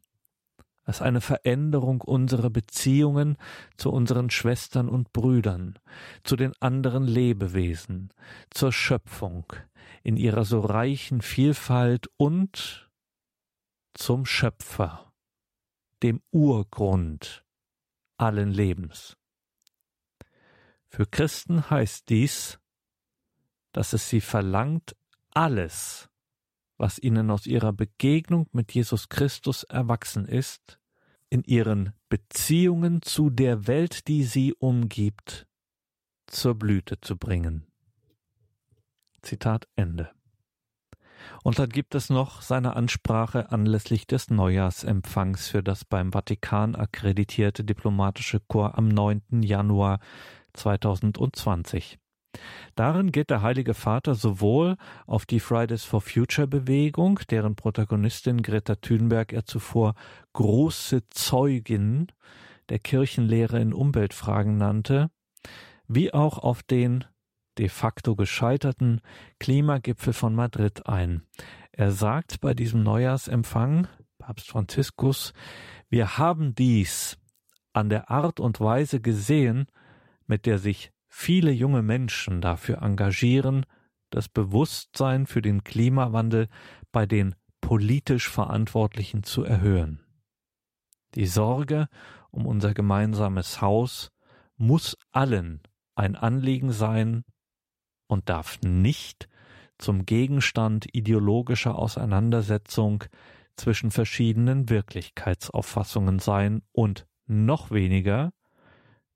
als 0.91 1.03
eine 1.03 1.21
Veränderung 1.21 2.01
unserer 2.01 2.51
Beziehungen 2.51 3.37
zu 3.77 3.93
unseren 3.93 4.29
Schwestern 4.29 4.89
und 4.89 5.13
Brüdern, 5.13 5.79
zu 6.25 6.35
den 6.35 6.53
anderen 6.59 7.05
Lebewesen, 7.05 8.13
zur 8.51 8.73
Schöpfung 8.73 9.45
in 10.03 10.17
ihrer 10.17 10.45
so 10.45 10.59
reichen 10.59 11.23
Vielfalt 11.23 12.09
und 12.17 12.91
zum 13.95 14.27
Schöpfer, 14.27 15.13
dem 16.03 16.23
Urgrund 16.33 17.45
allen 18.17 18.51
Lebens. 18.51 19.17
Für 20.89 21.07
Christen 21.07 21.71
heißt 21.71 22.09
dies, 22.09 22.59
dass 23.71 23.93
es 23.93 24.09
sie 24.09 24.21
verlangt, 24.21 24.97
alles, 25.31 26.11
was 26.79 26.99
ihnen 26.99 27.31
aus 27.31 27.47
ihrer 27.47 27.73
Begegnung 27.73 28.49
mit 28.51 28.73
Jesus 28.73 29.09
Christus 29.09 29.63
erwachsen 29.63 30.27
ist, 30.27 30.80
in 31.31 31.43
ihren 31.45 31.93
Beziehungen 32.09 33.03
zu 33.03 33.31
der 33.31 33.67
Welt, 33.67 34.09
die 34.09 34.25
sie 34.25 34.53
umgibt, 34.53 35.47
zur 36.27 36.55
Blüte 36.55 37.01
zu 37.01 37.17
bringen. 37.17 37.67
Zitat 39.23 39.69
Ende. 39.77 40.11
Und 41.43 41.59
dann 41.59 41.69
gibt 41.69 41.95
es 41.95 42.11
noch 42.11 42.43
seine 42.43 42.77
Ansprache 42.77 43.51
anlässlich 43.51 44.07
des 44.07 44.31
Neujahrsempfangs 44.31 45.49
für 45.49 45.63
das 45.63 45.85
beim 45.85 46.13
Vatikan 46.13 46.75
akkreditierte 46.75 47.65
diplomatische 47.65 48.41
Korps 48.41 48.77
am 48.77 48.89
9. 48.89 49.43
Januar 49.43 50.01
2020. 50.55 51.99
Darin 52.75 53.13
geht 53.13 53.31
der 53.31 53.43
Heilige 53.43 53.75
Vater 53.75 54.15
sowohl 54.15 54.77
auf 55.07 55.27
die 55.27 55.41
Fridays 55.41 55.85
for 55.85 56.01
Future 56.01 56.47
Bewegung, 56.47 57.21
deren 57.31 57.57
Protagonistin 57.57 58.43
Greta 58.43 58.77
Thunberg 58.77 59.33
er 59.33 59.45
zuvor 59.45 59.95
große 60.33 61.09
Zeugin 61.11 62.13
der 62.69 62.79
Kirchenlehre 62.79 63.61
in 63.61 63.73
Umweltfragen 63.73 64.57
nannte, 64.57 65.11
wie 65.89 66.15
auch 66.15 66.39
auf 66.39 66.63
den 66.63 67.05
de 67.59 67.69
facto 67.69 68.15
gescheiterten 68.15 69.01
Klimagipfel 69.39 70.13
von 70.13 70.35
Madrid 70.35 70.87
ein. 70.87 71.23
Er 71.73 71.91
sagt 71.91 72.41
bei 72.41 72.55
diesem 72.55 72.83
Neujahrsempfang, 72.83 73.89
Papst 74.19 74.49
Franziskus, 74.49 75.33
wir 75.89 76.17
haben 76.17 76.55
dies 76.55 77.19
an 77.73 77.89
der 77.89 78.11
Art 78.11 78.41
und 78.41 78.61
Weise 78.61 79.01
gesehen, 79.01 79.67
mit 80.27 80.47
der 80.47 80.59
sich 80.59 80.93
viele 81.11 81.51
junge 81.51 81.83
Menschen 81.83 82.41
dafür 82.41 82.81
engagieren, 82.81 83.67
das 84.09 84.29
Bewusstsein 84.29 85.27
für 85.27 85.43
den 85.43 85.65
Klimawandel 85.65 86.49
bei 86.93 87.05
den 87.05 87.35
politisch 87.61 88.29
Verantwortlichen 88.29 89.23
zu 89.23 89.45
erhöhen. 89.45 90.01
Die 91.15 91.27
Sorge 91.27 91.89
um 92.31 92.47
unser 92.47 92.73
gemeinsames 92.73 93.61
Haus 93.61 94.11
muss 94.57 94.97
allen 95.11 95.61
ein 95.97 96.17
Anliegen 96.17 96.73
sein 96.73 97.25
und 98.07 98.29
darf 98.29 98.61
nicht 98.63 99.29
zum 99.79 100.07
Gegenstand 100.07 100.87
ideologischer 100.93 101.77
Auseinandersetzung 101.77 103.05
zwischen 103.57 103.91
verschiedenen 103.91 104.69
Wirklichkeitsauffassungen 104.69 106.19
sein 106.19 106.63
und 106.73 107.07
noch 107.27 107.71
weniger 107.71 108.33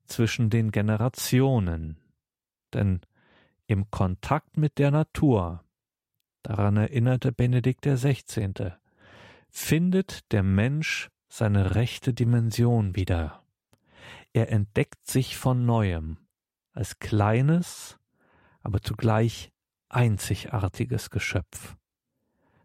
zwischen 0.07 0.49
den 0.49 0.71
Generationen. 0.71 1.97
Denn 2.73 3.01
im 3.67 3.89
Kontakt 3.89 4.57
mit 4.57 4.77
der 4.77 4.91
Natur, 4.91 5.63
daran 6.43 6.77
erinnerte 6.77 7.31
Benedikt 7.31 7.85
XVI., 7.85 8.73
findet 9.49 10.31
der 10.31 10.43
Mensch 10.43 11.09
seine 11.27 11.75
rechte 11.75 12.13
Dimension 12.13 12.95
wieder. 12.95 13.43
Er 14.33 14.51
entdeckt 14.51 15.07
sich 15.07 15.37
von 15.37 15.65
neuem 15.65 16.17
als 16.73 16.99
kleines, 16.99 17.97
aber 18.61 18.81
zugleich 18.81 19.51
einzigartiges 19.89 21.09
Geschöpf, 21.09 21.77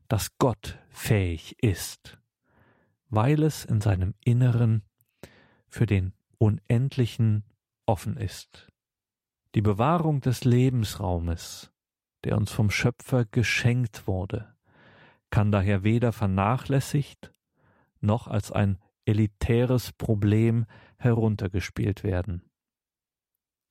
das 0.08 0.36
Gott 0.38 0.78
fähig 0.90 1.62
ist, 1.62 2.18
weil 3.08 3.42
es 3.42 3.64
in 3.64 3.80
seinem 3.80 4.14
Inneren 4.24 4.82
für 5.68 5.86
den 5.86 6.12
Unendlichen 6.40 7.44
offen 7.84 8.16
ist. 8.16 8.68
Die 9.54 9.60
Bewahrung 9.60 10.22
des 10.22 10.44
Lebensraumes, 10.44 11.70
der 12.24 12.36
uns 12.36 12.50
vom 12.50 12.70
Schöpfer 12.70 13.26
geschenkt 13.26 14.06
wurde, 14.06 14.54
kann 15.28 15.52
daher 15.52 15.84
weder 15.84 16.12
vernachlässigt 16.12 17.32
noch 18.00 18.26
als 18.26 18.50
ein 18.50 18.78
elitäres 19.04 19.92
Problem 19.92 20.64
heruntergespielt 20.96 22.04
werden. 22.04 22.42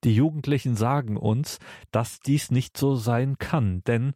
Die 0.04 0.14
Jugendlichen 0.14 0.76
sagen 0.76 1.18
uns, 1.18 1.60
dass 1.92 2.20
dies 2.20 2.52
nicht 2.52 2.78
so 2.78 2.96
sein 2.96 3.38
kann, 3.40 3.84
denn 3.86 4.14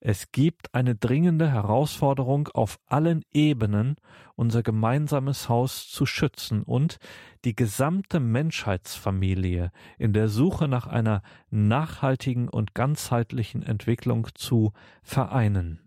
es 0.00 0.30
gibt 0.30 0.74
eine 0.74 0.94
dringende 0.94 1.50
Herausforderung 1.50 2.48
auf 2.48 2.78
allen 2.86 3.22
Ebenen, 3.32 3.96
unser 4.34 4.62
gemeinsames 4.62 5.48
Haus 5.48 5.88
zu 5.88 6.04
schützen 6.04 6.62
und 6.62 6.98
die 7.44 7.56
gesamte 7.56 8.20
Menschheitsfamilie 8.20 9.72
in 9.98 10.12
der 10.12 10.28
Suche 10.28 10.68
nach 10.68 10.86
einer 10.86 11.22
nachhaltigen 11.50 12.48
und 12.48 12.74
ganzheitlichen 12.74 13.62
Entwicklung 13.62 14.28
zu 14.34 14.72
vereinen. 15.02 15.80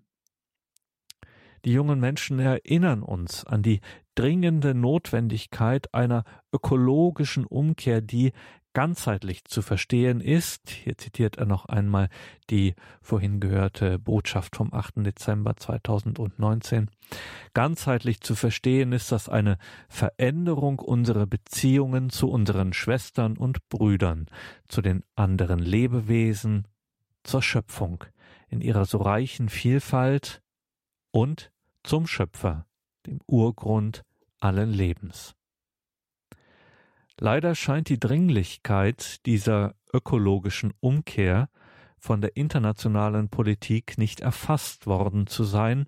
Die 1.65 1.73
jungen 1.73 1.99
Menschen 1.99 2.39
erinnern 2.39 3.03
uns 3.03 3.45
an 3.45 3.61
die 3.61 3.81
dringende 4.15 4.73
Notwendigkeit 4.73 5.93
einer 5.93 6.23
ökologischen 6.53 7.45
Umkehr, 7.45 8.01
die 8.01 8.31
ganzheitlich 8.73 9.45
zu 9.45 9.61
verstehen 9.61 10.21
ist, 10.21 10.69
hier 10.69 10.97
zitiert 10.97 11.37
er 11.37 11.45
noch 11.45 11.65
einmal 11.65 12.09
die 12.49 12.75
vorhin 13.01 13.39
gehörte 13.39 13.99
Botschaft 13.99 14.55
vom 14.55 14.73
8. 14.73 15.05
Dezember 15.05 15.55
2019, 15.55 16.89
ganzheitlich 17.53 18.21
zu 18.21 18.35
verstehen 18.35 18.91
ist 18.91 19.11
das 19.11 19.29
eine 19.29 19.57
Veränderung 19.87 20.79
unserer 20.79 21.25
Beziehungen 21.25 22.09
zu 22.09 22.29
unseren 22.29 22.73
Schwestern 22.73 23.37
und 23.37 23.67
Brüdern, 23.69 24.27
zu 24.67 24.81
den 24.81 25.03
anderen 25.15 25.59
Lebewesen, 25.59 26.67
zur 27.23 27.41
Schöpfung 27.41 28.03
in 28.49 28.61
ihrer 28.61 28.85
so 28.85 28.97
reichen 28.97 29.49
Vielfalt 29.49 30.41
und 31.11 31.51
zum 31.83 32.07
Schöpfer, 32.07 32.65
dem 33.05 33.19
Urgrund 33.25 34.03
allen 34.39 34.71
Lebens. 34.71 35.35
Leider 37.19 37.53
scheint 37.53 37.89
die 37.89 37.99
Dringlichkeit 37.99 39.25
dieser 39.25 39.75
ökologischen 39.93 40.73
Umkehr 40.79 41.49
von 41.97 42.21
der 42.21 42.37
internationalen 42.37 43.27
Politik 43.27 43.97
nicht 43.97 44.21
erfasst 44.21 44.87
worden 44.87 45.27
zu 45.27 45.43
sein, 45.43 45.87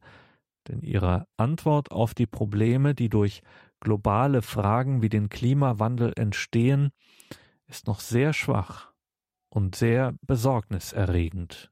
denn 0.67 0.81
ihre 0.81 1.27
Antwort 1.37 1.91
auf 1.91 2.13
die 2.13 2.27
Probleme, 2.27 2.93
die 2.93 3.07
durch 3.07 3.43
globale 3.79 4.41
Fragen 4.41 5.01
wie 5.01 5.07
den 5.07 5.29
Klimawandel 5.29 6.11
entstehen, 6.17 6.91
ist 7.65 7.87
noch 7.87 8.01
sehr 8.01 8.33
schwach 8.33 8.91
und 9.49 9.75
sehr 9.75 10.15
besorgniserregend. 10.21 11.71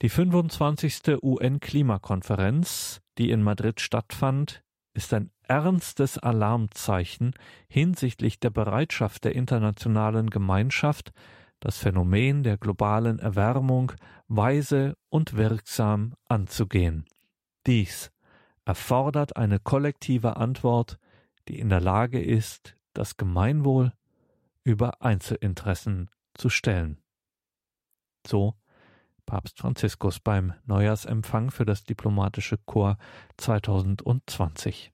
Die 0.00 0.08
25. 0.08 1.22
UN-Klimakonferenz, 1.22 3.02
die 3.18 3.30
in 3.30 3.42
Madrid 3.42 3.80
stattfand, 3.80 4.64
ist 4.94 5.12
ein 5.12 5.30
ernstes 5.48 6.18
Alarmzeichen 6.18 7.34
hinsichtlich 7.68 8.38
der 8.38 8.50
Bereitschaft 8.50 9.24
der 9.24 9.34
internationalen 9.34 10.30
Gemeinschaft, 10.30 11.12
das 11.60 11.78
Phänomen 11.78 12.42
der 12.42 12.56
globalen 12.56 13.18
Erwärmung 13.18 13.92
weise 14.28 14.96
und 15.08 15.36
wirksam 15.36 16.14
anzugehen. 16.28 17.04
Dies 17.66 18.12
erfordert 18.64 19.36
eine 19.36 19.58
kollektive 19.58 20.36
Antwort, 20.36 20.98
die 21.48 21.58
in 21.58 21.70
der 21.70 21.80
Lage 21.80 22.22
ist, 22.22 22.76
das 22.92 23.16
Gemeinwohl 23.16 23.92
über 24.62 25.02
Einzelinteressen 25.02 26.10
zu 26.34 26.50
stellen. 26.50 26.98
So 28.26 28.54
Papst 29.24 29.58
Franziskus 29.58 30.20
beim 30.20 30.54
Neujahrsempfang 30.64 31.50
für 31.50 31.66
das 31.66 31.84
diplomatische 31.84 32.56
Korps 32.56 32.98
2020. 33.36 34.92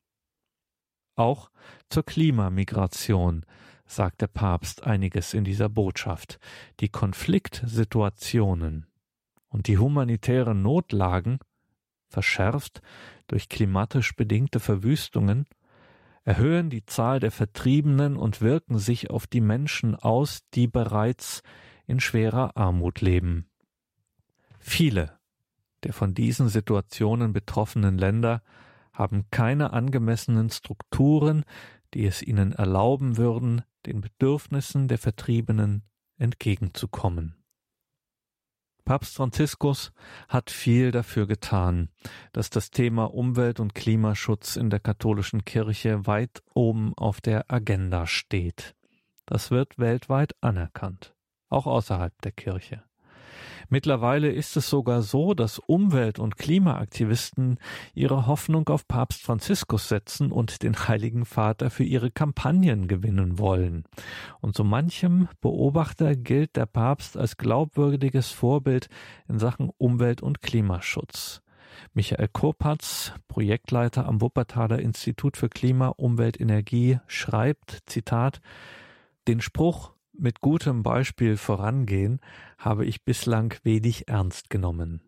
Auch 1.16 1.50
zur 1.88 2.04
Klimamigration 2.04 3.44
sagt 3.86 4.20
der 4.20 4.26
Papst 4.26 4.84
einiges 4.84 5.34
in 5.34 5.44
dieser 5.44 5.68
Botschaft. 5.68 6.38
Die 6.80 6.88
Konfliktsituationen 6.88 8.86
und 9.48 9.68
die 9.68 9.78
humanitären 9.78 10.62
Notlagen, 10.62 11.38
verschärft 12.08 12.80
durch 13.26 13.48
klimatisch 13.48 14.14
bedingte 14.14 14.60
Verwüstungen, 14.60 15.46
erhöhen 16.24 16.70
die 16.70 16.86
Zahl 16.86 17.20
der 17.20 17.30
Vertriebenen 17.30 18.16
und 18.16 18.40
wirken 18.40 18.78
sich 18.78 19.10
auf 19.10 19.26
die 19.26 19.40
Menschen 19.40 19.94
aus, 19.94 20.40
die 20.54 20.66
bereits 20.66 21.42
in 21.86 22.00
schwerer 22.00 22.56
Armut 22.56 23.00
leben. 23.00 23.46
Viele 24.58 25.18
der 25.84 25.92
von 25.92 26.14
diesen 26.14 26.48
Situationen 26.48 27.32
betroffenen 27.32 27.98
Länder 27.98 28.42
haben 28.95 29.26
keine 29.30 29.72
angemessenen 29.72 30.49
Strukturen, 30.51 31.45
die 31.92 32.07
es 32.07 32.22
ihnen 32.22 32.53
erlauben 32.53 33.16
würden, 33.16 33.62
den 33.86 34.01
Bedürfnissen 34.01 34.88
der 34.88 34.99
Vertriebenen 34.99 35.82
entgegenzukommen. 36.16 37.36
Papst 38.84 39.14
Franziskus 39.16 39.92
hat 40.28 40.51
viel 40.51 40.90
dafür 40.90 41.26
getan, 41.26 41.88
dass 42.32 42.51
das 42.51 42.70
Thema 42.70 43.05
Umwelt- 43.14 43.61
und 43.61 43.74
Klimaschutz 43.74 44.57
in 44.57 44.68
der 44.68 44.80
katholischen 44.80 45.45
Kirche 45.45 46.07
weit 46.07 46.42
oben 46.53 46.92
auf 46.97 47.22
der 47.22 47.51
Agenda 47.51 48.07
steht. 48.07 48.74
Das 49.24 49.51
wird 49.51 49.78
weltweit 49.78 50.34
anerkannt, 50.42 51.14
auch 51.49 51.66
außerhalb 51.66 52.12
der 52.22 52.32
Kirche. 52.32 52.82
Mittlerweile 53.68 54.30
ist 54.30 54.57
es 54.57 54.68
sogar 54.68 55.03
so, 55.03 55.35
dass 55.35 55.59
Umwelt- 55.59 56.18
und 56.18 56.37
Klimaaktivisten 56.37 57.59
ihre 57.95 58.26
Hoffnung 58.26 58.68
auf 58.68 58.87
Papst 58.87 59.22
Franziskus 59.22 59.89
setzen 59.89 60.32
und 60.32 60.62
den 60.62 60.74
Heiligen 60.76 61.24
Vater 61.24 61.70
für 61.70 61.85
ihre 61.85 62.11
Kampagnen 62.11 62.89
gewinnen 62.89 63.39
wollen. 63.39 63.85
Und 64.41 64.57
so 64.57 64.64
manchem 64.64 65.28
Beobachter 65.41 66.16
gilt 66.16 66.57
der 66.57 66.66
Papst 66.66 67.16
als 67.16 67.37
glaubwürdiges 67.37 68.30
Vorbild 68.30 68.89
in 69.28 69.39
Sachen 69.39 69.70
Umwelt- 69.78 70.22
und 70.22 70.43
Klimaschutz. 70.43 71.41
Michael 71.93 72.28
Kopatz, 72.28 73.12
Projektleiter 73.28 74.07
am 74.07 74.20
Wuppertaler 74.20 74.78
Institut 74.78 75.37
für 75.37 75.49
Klima, 75.49 75.89
Umwelt, 75.89 76.41
Energie, 76.41 76.99
schreibt, 77.07 77.82
Zitat, 77.87 78.41
den 79.26 79.41
Spruch 79.41 79.93
mit 80.18 80.40
gutem 80.40 80.82
Beispiel 80.82 81.36
vorangehen, 81.36 82.20
habe 82.58 82.84
ich 82.84 83.04
bislang 83.04 83.54
wenig 83.62 84.08
ernst 84.08 84.50
genommen. 84.50 85.00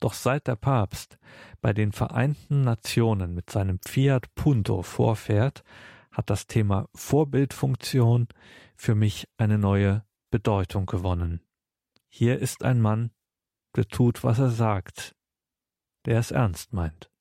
Doch 0.00 0.14
seit 0.14 0.48
der 0.48 0.56
Papst 0.56 1.18
bei 1.60 1.72
den 1.72 1.92
Vereinten 1.92 2.62
Nationen 2.62 3.34
mit 3.34 3.50
seinem 3.50 3.78
Fiat 3.86 4.34
Punto 4.34 4.82
vorfährt, 4.82 5.62
hat 6.10 6.28
das 6.28 6.46
Thema 6.46 6.88
Vorbildfunktion 6.94 8.28
für 8.74 8.94
mich 8.94 9.28
eine 9.36 9.58
neue 9.58 10.04
Bedeutung 10.30 10.86
gewonnen. 10.86 11.40
Hier 12.08 12.40
ist 12.40 12.64
ein 12.64 12.80
Mann, 12.80 13.12
der 13.76 13.86
tut, 13.86 14.24
was 14.24 14.38
er 14.38 14.50
sagt, 14.50 15.14
der 16.04 16.18
es 16.18 16.30
ernst 16.32 16.72
meint. 16.72 17.11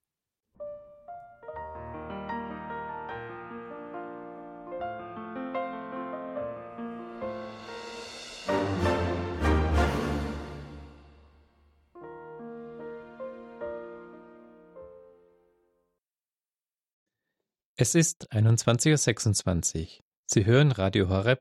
Es 17.84 17.96
ist 17.96 18.32
21.26 18.32 19.82
Uhr. 19.82 19.88
Sie 20.28 20.46
hören 20.46 20.72
Radio 20.72 21.10
Horeb, 21.10 21.40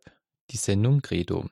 die 0.50 0.56
Sendung 0.56 1.02
Credo. 1.02 1.50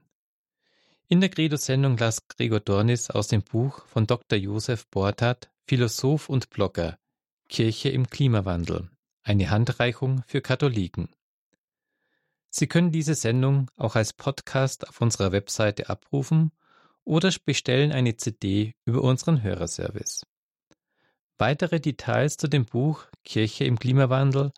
In 1.08 1.20
der 1.20 1.28
Credo-Sendung 1.28 1.98
las 1.98 2.26
Gregor 2.26 2.60
Dornis 2.60 3.10
aus 3.10 3.28
dem 3.28 3.42
Buch 3.42 3.84
von 3.84 4.06
Dr. 4.06 4.38
Josef 4.38 4.86
Bortat, 4.86 5.50
Philosoph 5.66 6.30
und 6.30 6.48
Blogger, 6.48 6.98
Kirche 7.50 7.90
im 7.90 8.08
Klimawandel, 8.08 8.88
eine 9.22 9.50
Handreichung 9.50 10.22
für 10.26 10.40
Katholiken. 10.40 11.10
Sie 12.48 12.66
können 12.66 12.90
diese 12.90 13.14
Sendung 13.14 13.70
auch 13.76 13.94
als 13.94 14.14
Podcast 14.14 14.88
auf 14.88 15.02
unserer 15.02 15.32
Webseite 15.32 15.90
abrufen 15.90 16.50
oder 17.04 17.30
bestellen 17.44 17.92
eine 17.92 18.16
CD 18.16 18.74
über 18.86 19.02
unseren 19.02 19.42
Hörerservice. 19.42 20.24
Weitere 21.36 21.78
Details 21.78 22.38
zu 22.38 22.48
dem 22.48 22.64
Buch 22.64 23.04
Kirche 23.22 23.64
im 23.64 23.78
Klimawandel 23.78 24.50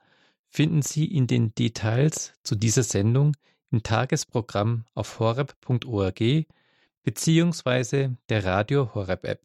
finden 0.51 0.83
Sie 0.83 1.05
in 1.07 1.27
den 1.27 1.55
Details 1.55 2.35
zu 2.43 2.57
dieser 2.57 2.83
Sendung 2.83 3.37
im 3.71 3.83
Tagesprogramm 3.83 4.85
auf 4.95 5.19
horeb.org 5.21 6.21
beziehungsweise 7.03 8.17
der 8.29 8.45
Radio 8.45 8.95
Horeb 8.95 9.25
App. 9.25 9.41